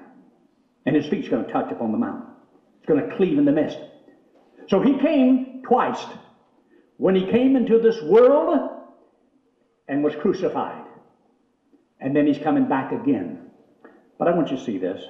And 0.87 0.95
his 0.95 1.07
feet's 1.07 1.29
going 1.29 1.45
to 1.45 1.53
touch 1.53 1.71
upon 1.71 1.93
the 1.93 1.99
mountain. 1.99 2.31
It's 2.79 2.87
going 2.87 3.09
to 3.09 3.17
cleave 3.17 3.39
in 3.39 3.45
the 3.45 3.53
mist. 3.53 3.79
So 4.69 4.81
he 4.81 4.99
came 4.99 5.63
twice. 5.65 6.03
When 6.97 7.15
he 7.15 7.27
came 7.27 7.57
into 7.57 7.79
this 7.79 8.01
world 8.03 8.71
and 9.89 10.03
was 10.03 10.15
crucified. 10.17 10.85
And 12.01 12.15
then 12.15 12.27
he's 12.27 12.39
coming 12.39 12.69
back 12.69 12.93
again. 12.93 13.51
But 14.19 14.29
I 14.29 14.31
want 14.33 14.51
you 14.51 14.57
to 14.57 14.65
see 14.65 14.79
this. 14.79 15.03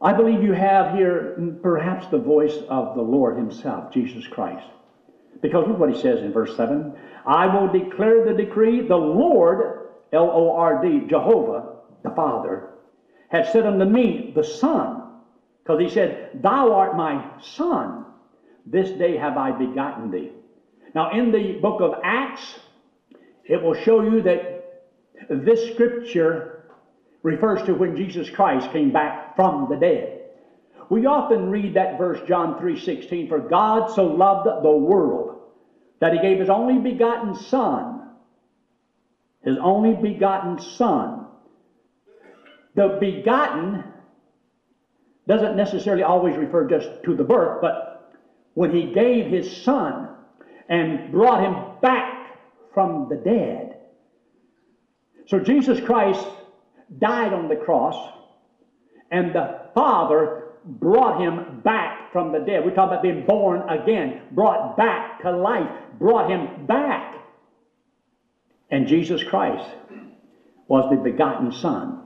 I 0.00 0.12
believe 0.12 0.42
you 0.42 0.52
have 0.52 0.94
here 0.94 1.34
mm, 1.38 1.60
perhaps 1.60 2.06
the 2.08 2.18
voice 2.18 2.56
of 2.68 2.94
the 2.94 3.02
Lord 3.02 3.36
Himself, 3.36 3.92
Jesus 3.92 4.26
Christ. 4.28 4.66
Because 5.40 5.68
look 5.68 5.78
what 5.78 5.92
He 5.92 6.00
says 6.00 6.20
in 6.20 6.32
verse 6.32 6.56
7 6.56 6.94
I 7.26 7.46
will 7.46 7.68
declare 7.68 8.24
the 8.24 8.32
decree, 8.32 8.86
the 8.86 8.96
Lord, 8.96 9.88
L 10.12 10.30
O 10.30 10.52
R 10.56 10.82
D, 10.82 11.06
Jehovah, 11.08 11.76
the 12.02 12.10
Father, 12.10 12.70
has 13.28 13.52
said 13.52 13.66
unto 13.66 13.84
me, 13.84 14.32
the 14.34 14.42
Son, 14.42 15.02
because 15.62 15.80
He 15.80 15.88
said, 15.88 16.42
Thou 16.42 16.72
art 16.72 16.96
my 16.96 17.24
Son, 17.40 18.04
this 18.66 18.90
day 18.90 19.16
have 19.16 19.36
I 19.36 19.52
begotten 19.52 20.10
thee. 20.10 20.32
Now, 20.94 21.10
in 21.10 21.30
the 21.30 21.58
book 21.60 21.80
of 21.80 22.00
Acts, 22.02 22.58
it 23.44 23.62
will 23.62 23.74
show 23.74 24.02
you 24.02 24.22
that 24.22 24.84
this 25.28 25.72
scripture 25.72 26.64
refers 27.22 27.62
to 27.64 27.74
when 27.74 27.96
Jesus 27.96 28.30
Christ 28.30 28.70
came 28.70 28.92
back 28.92 29.36
from 29.36 29.68
the 29.68 29.76
dead. 29.76 30.17
We 30.90 31.06
often 31.06 31.50
read 31.50 31.74
that 31.74 31.98
verse, 31.98 32.20
John 32.26 32.58
3:16, 32.58 33.28
for 33.28 33.40
God 33.40 33.90
so 33.90 34.06
loved 34.06 34.46
the 34.64 34.70
world 34.70 35.40
that 36.00 36.12
he 36.12 36.18
gave 36.20 36.38
his 36.38 36.48
only 36.48 36.78
begotten 36.78 37.34
Son, 37.34 38.02
his 39.42 39.58
only 39.58 39.94
begotten 39.94 40.58
Son. 40.58 41.26
The 42.74 42.96
begotten 43.00 43.84
doesn't 45.26 45.56
necessarily 45.56 46.04
always 46.04 46.36
refer 46.36 46.66
just 46.66 46.88
to 47.04 47.14
the 47.14 47.24
birth, 47.24 47.60
but 47.60 48.14
when 48.54 48.70
he 48.70 48.92
gave 48.92 49.26
his 49.26 49.62
Son 49.62 50.08
and 50.68 51.12
brought 51.12 51.42
him 51.42 51.76
back 51.82 52.38
from 52.72 53.08
the 53.08 53.16
dead. 53.16 53.76
So 55.26 55.38
Jesus 55.38 55.80
Christ 55.80 56.26
died 56.98 57.34
on 57.34 57.48
the 57.48 57.56
cross, 57.56 57.96
and 59.10 59.34
the 59.34 59.60
Father 59.74 60.47
brought 60.64 61.20
him 61.20 61.60
back 61.62 62.12
from 62.12 62.32
the 62.32 62.38
dead. 62.38 62.64
We 62.64 62.72
talk 62.72 62.88
about 62.88 63.02
being 63.02 63.24
born 63.26 63.68
again, 63.68 64.22
brought 64.32 64.76
back 64.76 65.22
to 65.22 65.30
life, 65.30 65.70
brought 65.98 66.30
him 66.30 66.66
back. 66.66 67.16
And 68.70 68.86
Jesus 68.86 69.22
Christ 69.22 69.68
was 70.66 70.90
the 70.90 70.96
begotten 70.96 71.52
Son. 71.52 72.02